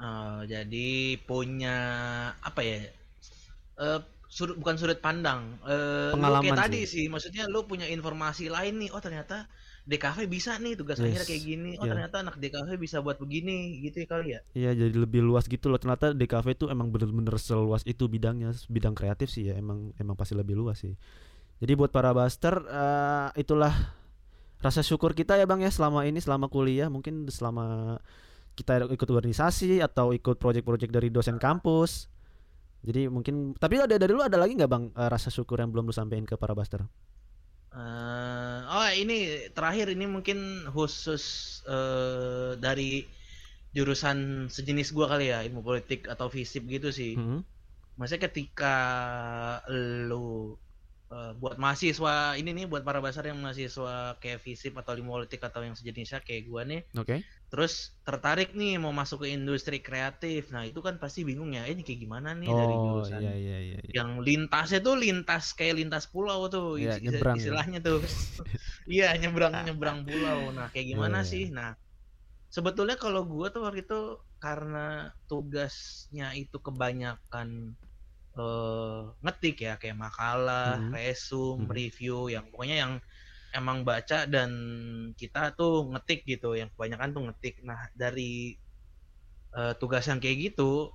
Oh, 0.00 0.40
jadi 0.52 0.88
punya 1.28 1.76
apa 2.48 2.60
ya? 2.64 2.76
Eh 3.80 4.00
sudut 4.36 4.56
bukan 4.62 4.76
sudut 4.80 5.00
pandang. 5.06 5.42
Eh 5.66 6.12
lu 6.26 6.34
Pengalaman 6.34 6.42
kayak 6.42 6.58
sih. 6.66 6.76
tadi 6.76 6.80
sih, 6.92 7.04
maksudnya 7.12 7.44
lu 7.52 7.60
punya 7.70 7.86
informasi 7.96 8.44
lain 8.56 8.74
nih. 8.82 8.90
Oh, 8.94 9.02
ternyata 9.06 9.36
DKV 9.88 10.18
bisa 10.28 10.60
nih 10.60 10.76
tugas 10.76 11.00
Yes, 11.00 11.08
akhirnya 11.08 11.26
kayak 11.26 11.42
gini. 11.44 11.70
Oh, 11.80 11.84
iya. 11.88 11.92
ternyata 11.96 12.16
anak 12.20 12.36
DKV 12.36 12.68
bisa 12.76 13.00
buat 13.00 13.16
begini 13.16 13.80
gitu 13.80 14.04
ya 14.04 14.06
kali 14.06 14.28
ya. 14.36 14.40
Iya 14.52 14.70
jadi 14.76 14.96
lebih 15.00 15.24
luas 15.24 15.48
gitu 15.48 15.72
loh. 15.72 15.80
Ternyata 15.80 16.12
DKV 16.12 16.46
itu 16.52 16.66
emang 16.68 16.92
bener-bener 16.92 17.34
seluas 17.40 17.80
itu 17.88 18.04
bidangnya. 18.06 18.52
Bidang 18.68 18.92
kreatif 18.92 19.32
sih 19.32 19.48
ya 19.48 19.56
emang 19.56 19.96
emang 19.96 20.14
pasti 20.18 20.36
lebih 20.36 20.58
luas 20.58 20.84
sih. 20.84 20.92
Jadi 21.60 21.72
buat 21.76 21.92
para 21.92 22.12
baster 22.12 22.60
eh, 22.64 23.28
itulah 23.40 23.72
rasa 24.60 24.84
syukur 24.84 25.16
kita 25.16 25.40
ya 25.40 25.48
bang 25.48 25.64
ya 25.64 25.72
selama 25.72 26.04
ini 26.04 26.20
selama 26.20 26.52
kuliah 26.52 26.92
mungkin 26.92 27.24
selama 27.32 27.96
kita 28.52 28.84
ikut 28.92 29.08
organisasi 29.08 29.80
atau 29.80 30.12
ikut 30.12 30.36
project-project 30.36 30.92
dari 30.92 31.08
dosen 31.08 31.40
kampus. 31.40 32.12
Jadi 32.80 33.08
mungkin 33.12 33.56
tapi 33.56 33.80
ada 33.80 33.96
dari 33.96 34.12
lu 34.12 34.24
ada 34.24 34.36
lagi 34.40 34.56
nggak 34.56 34.70
bang 34.70 34.84
eh, 34.92 35.08
rasa 35.08 35.32
syukur 35.32 35.60
yang 35.60 35.72
belum 35.72 35.88
lu 35.88 35.94
sampein 35.96 36.28
ke 36.28 36.36
para 36.36 36.52
baster? 36.52 36.84
Eh, 37.70 38.58
oh 38.66 38.90
ini 38.98 39.46
terakhir 39.54 39.94
ini 39.94 40.10
mungkin 40.10 40.66
khusus 40.74 41.22
eh, 41.70 42.58
dari 42.58 43.06
jurusan 43.70 44.50
sejenis 44.50 44.90
gua 44.90 45.06
kali 45.14 45.30
ya 45.30 45.46
ilmu 45.46 45.62
politik 45.62 46.10
atau 46.10 46.26
fisip 46.26 46.66
gitu 46.66 46.90
sih. 46.90 47.14
Mhm. 47.14 47.46
Maksudnya 47.94 48.26
ketika 48.26 48.74
lu 50.10 50.58
eh, 51.14 51.32
buat 51.40 51.56
mahasiswa 51.62 52.38
ini 52.40 52.50
nih 52.58 52.66
buat 52.70 52.82
para 52.88 53.00
basar 53.04 53.24
yang 53.30 53.38
mahasiswa 53.42 54.16
kayak 54.22 54.40
fisip 54.46 54.72
atau 54.80 54.92
ilmu 54.98 55.10
politik 55.18 55.40
atau 55.44 55.60
yang 55.66 55.74
sejenisnya 55.78 56.20
kayak 56.26 56.42
gua 56.50 56.62
nih, 56.68 56.80
Oke. 56.96 57.24
terus 57.52 58.00
tertarik 58.06 58.54
nih 58.58 58.78
mau 58.82 58.92
masuk 58.94 59.26
ke 59.26 59.28
industri 59.36 59.78
kreatif. 59.84 60.50
Nah 60.54 60.64
itu 60.70 60.80
kan 60.86 60.96
pasti 61.02 61.22
bingung 61.28 61.50
ya, 61.56 61.66
"Eh, 61.68 61.74
ini 61.76 61.82
kayak 61.86 62.00
gimana 62.06 62.30
nih 62.38 62.52
dari 62.58 62.76
Oh 62.84 62.84
jurusan 62.84 63.20
iya 63.20 63.30
iya 63.42 63.56
iya. 63.66 63.78
iya. 63.88 63.94
yang 63.98 64.22
lintasnya 64.22 64.78
tuh 64.86 64.94
lintas 64.98 65.44
kayak 65.58 65.74
lintas 65.82 66.06
pulau 66.12 66.46
tuh 66.52 66.78
Iya, 66.78 66.90
is- 66.90 67.02
nyebrang 67.02 67.40
ya. 67.46 67.54
istilahnya 67.54 67.78
tuh 67.82 67.98
iya 68.90 69.06
nyebrang 69.20 69.54
nyebrang 69.66 69.98
pulau 70.08 70.50
nah 70.56 70.70
kayak 70.72 70.86
Iya, 70.92 70.96
gimana 70.96 71.18
iya. 71.22 71.26
sih 71.26 71.50
nah 71.56 71.74
sebetulnya 72.50 72.96
kalau 73.00 73.22
gue 73.26 73.46
tuh 73.54 73.62
waktu 73.66 73.80
itu 73.86 74.00
karena 74.42 75.12
tugasnya 75.30 76.34
itu 76.38 76.56
kebanyakan 76.62 77.48
eh, 78.40 79.00
ngetik 79.24 79.56
ya 79.66 79.72
kayak 79.80 79.98
makalah, 80.06 80.64
Mhm. 80.64 80.96
resume, 80.96 81.64
Mhm. 81.64 81.80
review 81.80 82.16
yang 82.34 82.44
pokoknya 82.52 82.76
yang 82.84 82.92
emang 83.54 83.78
baca 83.88 84.18
dan 84.34 84.50
kita 85.20 85.40
tuh 85.58 85.72
ngetik 85.92 86.20
gitu 86.32 86.48
yang 86.60 86.70
kebanyakan 86.74 87.10
tuh 87.16 87.22
ngetik. 87.30 87.54
Nah, 87.68 87.80
dari 87.96 88.56
eh, 89.56 89.74
tugas 89.80 90.04
yang 90.10 90.18
kayak 90.22 90.38
gitu 90.52 90.90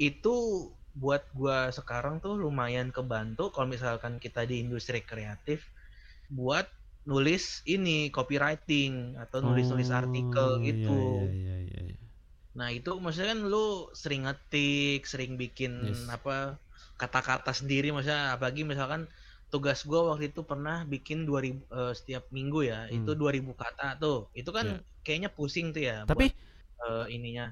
itu 0.00 0.34
buat 0.96 1.22
gua 1.36 1.70
sekarang 1.74 2.18
tuh 2.24 2.34
lumayan 2.40 2.88
kebantu 2.94 3.50
kalau 3.54 3.68
misalkan 3.70 4.18
kita 4.22 4.42
di 4.48 4.62
industri 4.64 5.00
kreatif 5.04 5.70
buat 6.30 6.68
nulis 7.08 7.62
ini 7.68 8.10
copywriting 8.14 9.16
atau 9.20 9.40
nulis-nulis 9.44 9.90
artikel 9.94 10.50
Oh, 10.50 10.68
iya, 10.68 10.68
gitu. 10.68 11.00
iya, 11.00 11.22
iya, 11.38 11.54
iya, 11.66 11.80
iya. 11.90 12.08
Nah, 12.58 12.68
itu 12.74 12.90
maksudnya 13.02 13.30
kan 13.36 13.40
lu 13.52 13.92
sering 14.00 14.22
ngetik, 14.26 15.00
sering 15.06 15.32
bikin 15.42 15.72
Yes. 15.78 16.16
apa 16.16 16.58
kata-kata 17.00 17.50
sendiri 17.60 17.86
maksudnya 17.94 18.22
apalagi 18.36 18.62
misalkan 18.72 19.02
tugas 19.52 19.78
gua 19.90 20.00
waktu 20.12 20.24
itu 20.30 20.40
pernah 20.50 20.74
bikin 20.92 21.18
2000 21.28 21.62
eh, 21.78 21.92
setiap 21.98 22.24
minggu 22.36 22.58
ya, 22.70 22.76
itu 22.96 23.08
Hmm. 23.08 23.18
2000 23.20 23.52
kata 23.62 23.84
tuh. 24.02 24.16
Itu 24.38 24.50
kan 24.58 24.66
Iya. 24.66 24.80
kayaknya 25.04 25.30
pusing 25.36 25.66
tuh 25.74 25.82
ya 25.90 25.94
Tapi 26.06 26.14
buat 26.14 26.28
eh, 26.84 27.04
ininya. 27.16 27.44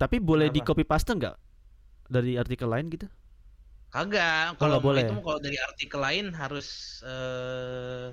tapi 0.00 0.16
boleh 0.18 0.48
di 0.48 0.60
Kenapa? 0.60 0.64
copy 0.64 0.82
paste 0.82 1.12
nggak 1.14 1.36
dari 2.10 2.36
artikel 2.40 2.68
lain 2.70 2.88
gitu? 2.92 3.06
Kagak, 3.90 4.54
Oh, 4.60 4.62
kalau 4.62 4.78
mau 4.86 4.86
boleh. 4.86 5.02
itu 5.02 5.10
mah 5.14 5.22
kalau 5.26 5.40
dari 5.46 5.58
artikel 5.66 5.98
lain 6.06 6.26
harus 6.40 6.66
eh, 7.02 8.06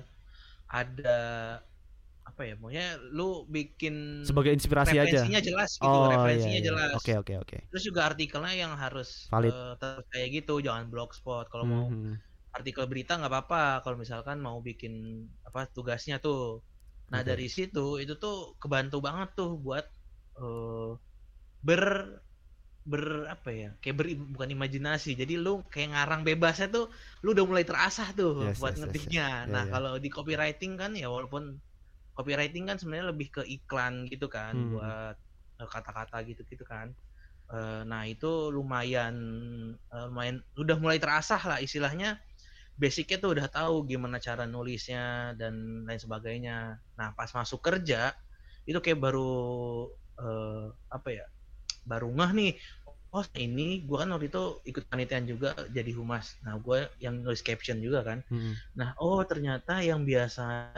ada 0.80 1.10
apa 2.28 2.42
ya? 2.44 2.54
Pokoknya 2.54 2.86
lu 3.10 3.48
bikin 3.48 4.22
Sebagai 4.22 4.52
inspirasi 4.52 4.94
aja. 4.94 5.02
referensinya 5.02 5.40
jelas 5.40 5.70
gitu, 5.74 5.88
Oh, 5.88 6.06
iya, 6.06 6.12
referensinya 6.14 6.60
iya. 6.60 6.66
jelas. 6.68 6.90
Oke, 6.94 7.12
oke, 7.16 7.34
oke. 7.40 7.56
Terus 7.72 7.82
juga 7.82 8.00
artikelnya 8.06 8.54
yang 8.54 8.72
harus 8.76 9.26
Valid. 9.28 9.50
eh, 9.50 9.74
terpercaya 9.76 10.26
gitu, 10.28 10.54
jangan 10.60 10.84
blogspot. 10.86 11.48
Kalau 11.48 11.64
mau 11.64 11.84
Mhm. 11.88 12.14
artikel 12.50 12.84
berita 12.84 13.16
nggak 13.16 13.28
apa-apa. 13.28 13.62
Kalau 13.80 13.96
misalkan 13.96 14.38
mau 14.38 14.60
bikin 14.60 14.94
apa 15.42 15.66
tugasnya 15.68 16.18
tuh. 16.18 16.60
Nah 17.08 17.24
Oke. 17.24 17.28
dari 17.30 17.48
situ 17.48 17.96
itu 17.96 18.14
tuh 18.16 18.52
kebantu 18.56 19.00
banget 19.00 19.32
tuh 19.34 19.56
buat 19.56 19.84
eh, 20.38 20.90
ber 21.58 21.82
ber 22.88 23.04
apa 23.28 23.50
ya 23.52 23.70
kayak 23.84 23.96
ber 24.00 24.06
bukan 24.32 24.48
imajinasi 24.48 25.12
jadi 25.12 25.36
lu 25.36 25.60
kayak 25.68 25.92
ngarang 25.92 26.22
bebasnya 26.24 26.72
tuh 26.72 26.88
lu 27.20 27.36
udah 27.36 27.44
mulai 27.44 27.60
terasah 27.60 28.16
tuh 28.16 28.48
Yes, 28.48 28.56
buat 28.56 28.72
yes, 28.72 28.80
yes, 28.80 28.80
ngetiknya 28.80 29.26
yes. 29.28 29.44
Iya, 29.44 29.52
nah 29.52 29.64
iya. 29.66 29.72
kalau 29.76 29.92
di 30.00 30.08
copywriting 30.08 30.72
kan 30.80 30.96
ya 30.96 31.12
walaupun 31.12 31.60
copywriting 32.18 32.66
kan 32.70 32.76
sebenarnya 32.82 33.14
lebih 33.14 33.28
ke 33.30 33.42
iklan 33.46 34.10
gitu 34.10 34.26
kan 34.30 34.54
Hmm. 34.54 34.70
buat 34.70 35.16
eh, 35.62 35.68
kata-kata 35.70 36.18
gitu-gitu 36.26 36.64
kan. 36.66 36.90
Eh, 37.52 37.82
nah 37.88 38.04
itu 38.08 38.50
lumayan 38.54 39.14
eh, 39.76 40.04
lumayan 40.10 40.42
udah 40.58 40.76
mulai 40.82 40.98
terasah 41.02 41.40
lah 41.44 41.58
istilahnya. 41.62 42.18
Basicnya 42.78 43.18
tuh 43.22 43.30
udah 43.38 43.48
tahu 43.52 43.86
gimana 43.90 44.18
cara 44.22 44.44
nulisnya 44.48 45.34
dan 45.40 45.84
lain 45.88 46.00
sebagainya. 46.00 46.78
Nah 46.98 47.08
pas 47.18 47.30
masuk 47.34 47.60
kerja 47.64 48.14
itu 48.68 48.78
kayak 48.84 49.00
baru 49.02 49.32
eh, 50.18 50.66
apa 50.92 51.08
ya 51.14 51.24
baru 51.86 52.08
ngeh 52.14 52.32
nih 52.38 52.52
oh 53.14 53.24
ini 53.38 53.86
gua 53.88 54.04
kan 54.06 54.10
waktu 54.16 54.28
itu 54.32 54.42
ikut 54.70 54.84
panitian 54.90 55.24
juga 55.28 55.50
jadi 55.72 55.92
humas. 55.96 56.36
Nah 56.46 56.58
gua 56.62 56.88
yang 57.02 57.22
nulis 57.24 57.42
caption 57.46 57.78
juga 57.82 58.00
kan. 58.06 58.20
Mhm. 58.30 58.60
nah 58.78 58.94
oh 59.02 59.20
ternyata 59.28 59.80
yang 59.84 60.02
biasa 60.08 60.72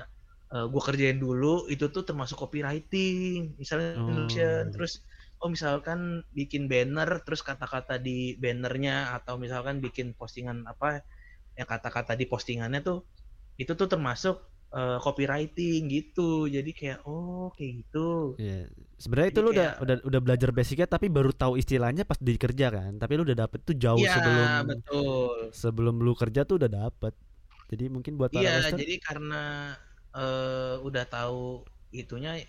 eh, 0.50 0.66
gua 0.66 0.82
kerjain 0.82 1.16
dulu 1.16 1.66
itu 1.66 1.86
tuh 1.88 2.02
termasuk 2.02 2.36
copywriting 2.38 3.54
misalnya 3.56 3.98
Oh. 3.98 4.08
Notion, 4.08 4.70
terus 4.70 5.02
oh 5.40 5.48
misalkan 5.48 6.20
bikin 6.30 6.68
banner 6.68 7.24
terus 7.24 7.40
kata-kata 7.40 7.96
di 7.96 8.36
bannernya 8.36 9.16
atau 9.16 9.40
misalkan 9.40 9.80
bikin 9.80 10.12
postingan 10.12 10.68
apa 10.68 11.00
yang 11.56 11.64
kata-kata 11.64 12.12
di 12.12 12.28
postingannya 12.28 12.80
tuh 12.80 13.08
itu 13.56 13.72
tuh 13.72 13.88
termasuk 13.88 14.36
eh, 14.70 14.98
copywriting 15.00 15.88
gitu 15.88 16.46
jadi 16.46 16.70
kayak 16.70 16.98
oh 17.02 17.48
kayak 17.56 17.72
gitu 17.82 18.36
Iya. 18.36 18.68
Sebenarnya 19.00 19.28
itu 19.32 19.40
lu 19.40 19.50
udah 19.50 19.56
kayak- 19.56 19.80
udah 19.80 19.96
udah 20.04 20.20
belajar 20.20 20.50
basicnya 20.52 20.84
tapi 20.84 21.08
baru 21.08 21.32
tahu 21.32 21.56
istilahnya 21.56 22.04
pas 22.04 22.20
di 22.20 22.36
kerja 22.36 22.68
kan. 22.68 23.00
Tapi 23.00 23.12
lu 23.16 23.24
udah 23.24 23.38
dapet 23.40 23.64
tuh 23.64 23.72
jauh 23.74 23.96
Iya 23.96 24.12
sebelum 24.12 24.46
betul 24.68 25.36
sebelum 25.56 25.94
lu 25.98 26.12
kerja 26.12 26.44
tuh 26.44 26.60
udah 26.60 26.68
dapet. 26.68 27.16
Jadi 27.72 27.84
mungkin 27.88 28.20
buat 28.20 28.28
para 28.28 28.44
Iya, 28.44 28.76
jadi 28.76 28.94
karena 29.00 29.72
eh, 30.14 30.76
udah 30.80 31.04
tahu 31.06 31.64
itunya 31.90 32.42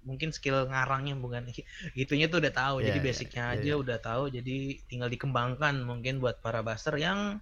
mungkin 0.00 0.32
skill 0.32 0.64
ngarangnya 0.64 1.12
bukan 1.20 1.44
itunya 2.02 2.26
tuh 2.30 2.40
udah 2.42 2.52
tahu. 2.54 2.76
Iya, 2.80 2.86
jadi 2.92 2.98
iya, 2.98 3.06
basicnya 3.06 3.44
iya, 3.44 3.54
aja 3.58 3.72
iya. 3.72 3.76
udah 3.76 3.98
tahu. 4.00 4.24
Jadi 4.32 4.56
tinggal 4.88 5.08
dikembangkan 5.12 5.74
mungkin 5.84 6.18
buat 6.22 6.40
para 6.40 6.64
baster 6.64 6.96
yang 6.96 7.38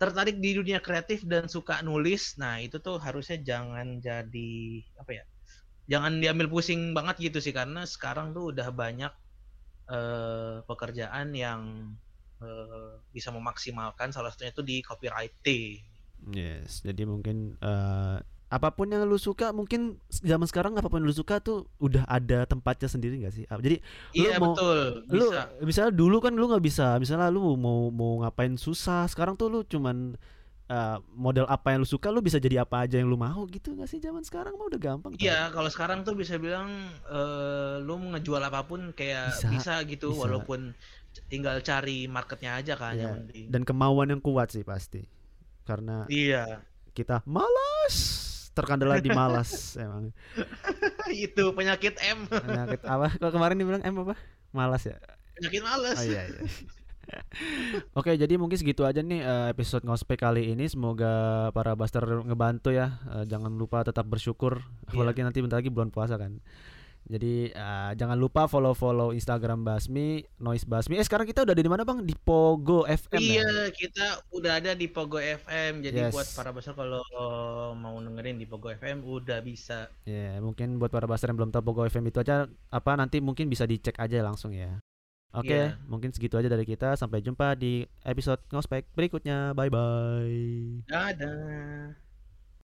tertarik 0.00 0.40
di 0.40 0.56
dunia 0.56 0.80
kreatif 0.80 1.28
dan 1.28 1.46
suka 1.46 1.84
nulis. 1.84 2.40
Nah, 2.40 2.56
itu 2.64 2.80
tuh 2.80 2.96
harusnya 2.96 3.36
jangan 3.40 4.00
jadi 4.00 4.52
apa 4.96 5.12
ya? 5.12 5.24
Jangan 5.90 6.22
diambil 6.22 6.46
pusing 6.48 6.94
banget 6.96 7.18
gitu 7.30 7.38
sih 7.42 7.52
karena 7.52 7.84
sekarang 7.84 8.32
tuh 8.32 8.54
udah 8.54 8.70
banyak 8.72 9.12
eh, 9.90 10.56
pekerjaan 10.64 11.34
yang 11.36 11.92
eh, 12.40 12.92
bisa 13.12 13.28
memaksimalkan 13.34 14.14
salah 14.14 14.32
satunya 14.32 14.54
itu 14.54 14.64
di 14.64 14.76
copywriting. 14.80 15.82
Yes, 16.30 16.84
jadi 16.84 17.08
mungkin 17.08 17.60
eh, 17.60 18.18
apa 18.50 18.68
pun 18.68 18.84
yang 18.84 19.06
lu 19.06 19.14
suka 19.14 19.54
mungkin 19.54 19.94
zaman 20.10 20.42
sekarang 20.44 20.74
apa 20.74 20.90
pun 20.90 20.98
yang 20.98 21.06
lu 21.06 21.14
suka 21.14 21.38
tuh 21.38 21.70
udah 21.78 22.02
ada 22.04 22.42
tempatnya 22.44 22.86
sendiri 22.86 23.22
gak 23.22 23.32
sih? 23.32 23.46
Jadi 23.46 23.78
Lu 24.10 24.18
Iya 24.20 24.36
mau- 24.36 24.52
betul, 24.52 24.78
lu 25.06 25.30
bisa. 25.30 25.42
misalnya 25.62 25.92
dulu 25.94 26.16
kan 26.18 26.34
lu 26.34 26.44
nggak 26.44 26.60
bisa, 26.60 26.98
misalnya 26.98 27.30
lu 27.30 27.54
mau 27.54 27.88
mau 27.88 28.20
ngapain 28.20 28.54
susah, 28.54 29.06
sekarang 29.06 29.34
tuh 29.34 29.46
lu 29.48 29.60
cuman 29.62 30.18
eh, 30.66 30.98
model 31.12 31.46
apa 31.46 31.70
yang 31.70 31.82
lu 31.82 31.88
suka, 31.88 32.10
lu 32.10 32.18
bisa 32.18 32.38
jadi 32.38 32.62
apa 32.62 32.86
aja 32.86 32.94
yang 32.94 33.06
lu 33.06 33.14
mau 33.14 33.42
gitu 33.44 33.74
gak 33.74 33.86
sih? 33.86 33.98
Zaman 33.98 34.22
sekarang 34.22 34.54
mah 34.54 34.66
udah 34.66 34.78
gampang. 34.78 35.14
Iya, 35.14 35.50
kalau 35.50 35.66
sekarang 35.66 36.02
tuh 36.02 36.14
bisa 36.14 36.34
bilang 36.34 36.70
eh, 37.06 37.78
lu 37.80 37.94
mau 37.96 38.14
ngejual 38.14 38.38
apa 38.40 38.62
pun 38.62 38.90
kayak 38.92 39.30
Bisa, 39.32 39.46
bisa, 39.48 39.74
gitu, 39.84 40.10
bisa. 40.10 40.20
walaupun 40.20 40.74
tinggal 41.26 41.58
cari 41.60 42.06
marketnya 42.06 42.54
aja 42.56 42.74
kan 42.74 42.94
Iya, 42.94 43.02
yang 43.04 43.14
penting. 43.26 43.44
Dan 43.46 43.62
kemauan 43.62 44.10
yang 44.10 44.18
kuat 44.18 44.50
sih 44.50 44.62
pasti. 44.62 45.02
Karena 45.62 46.06
Iya, 46.06 46.62
kita 46.90 47.22
malas, 47.24 47.94
terkendala 48.60 49.00
di 49.00 49.10
malas 49.10 49.74
emang. 49.80 50.12
itu 51.26 51.44
penyakit 51.56 51.96
M, 52.04 52.28
Penyakit 52.28 52.80
apa? 52.84 53.08
Kok 53.16 53.32
kemarin 53.32 53.56
dibilang 53.56 53.82
M 53.82 53.94
apa? 54.04 54.14
Malas 54.52 54.84
ya. 54.86 54.96
penyakit 55.40 55.62
males. 55.64 55.96
Oh 55.96 56.04
iya 56.04 56.22
iya. 56.28 56.42
Oke, 57.98 58.14
jadi 58.14 58.38
mungkin 58.38 58.54
segitu 58.54 58.86
aja 58.86 59.02
nih 59.02 59.22
eh, 59.22 59.46
episode 59.50 59.82
ngospek 59.82 60.20
kali 60.20 60.54
ini. 60.54 60.70
Semoga 60.70 61.48
para 61.50 61.74
baster 61.74 62.02
ngebantu 62.04 62.70
ya. 62.70 63.02
Eh, 63.18 63.24
jangan 63.26 63.50
lupa 63.54 63.82
tetap 63.82 64.06
bersyukur. 64.06 64.62
Iya. 64.62 64.94
Apalagi 64.94 65.20
nanti 65.26 65.38
bentar 65.42 65.58
lagi 65.58 65.72
bulan 65.72 65.90
puasa 65.90 66.14
kan. 66.20 66.38
Jadi 67.10 67.50
eh, 67.50 67.90
jangan 67.98 68.14
lupa 68.14 68.46
follow-follow 68.46 69.10
Instagram 69.10 69.66
Basmi, 69.66 70.22
Noise 70.38 70.62
Basmi. 70.62 70.94
Eh 70.94 71.02
sekarang 71.02 71.26
kita 71.26 71.42
udah 71.42 71.58
ada 71.58 71.60
di 71.60 71.66
mana 71.66 71.82
Bang? 71.82 72.06
Di 72.06 72.14
Pogo 72.14 72.86
FM 72.86 73.18
ya? 73.18 73.42
Iya, 73.42 73.50
kita 73.74 74.06
udah 74.30 74.62
ada 74.62 74.78
di 74.78 74.86
Pogo 74.86 75.18
FM. 75.18 75.82
Jadi 75.82 75.98
Yes. 75.98 76.14
buat 76.14 76.30
para 76.32 76.54
besar 76.54 76.78
kalau 76.78 77.02
mau 77.74 77.98
dengerin 77.98 78.38
di 78.38 78.46
Pogo 78.46 78.70
FM 78.70 79.02
udah 79.02 79.42
bisa. 79.42 79.90
Ya, 80.06 80.38
mungkin 80.38 80.78
buat 80.78 80.94
para 80.94 81.10
baster 81.10 81.28
yang 81.28 81.42
belum 81.42 81.50
tahu 81.50 81.66
Pogo 81.66 81.82
FM 81.82 82.06
itu 82.06 82.22
aja 82.22 82.46
apa 82.70 82.92
nanti 82.94 83.18
mungkin 83.18 83.50
bisa 83.50 83.66
dicek 83.66 83.98
aja 83.98 84.22
langsung 84.22 84.54
ya. 84.54 84.78
Oke, 85.30 85.54
Iya. 85.54 85.78
mungkin 85.86 86.10
segitu 86.10 86.38
aja 86.38 86.46
dari 86.46 86.62
kita. 86.62 86.94
Sampai 86.94 87.22
jumpa 87.22 87.54
di 87.54 87.86
episode 88.02 88.38
ngospek 88.50 88.86
berikutnya. 88.94 89.50
Bye 89.54 89.70
bye. 89.70 90.82
Dadah. 90.86 92.09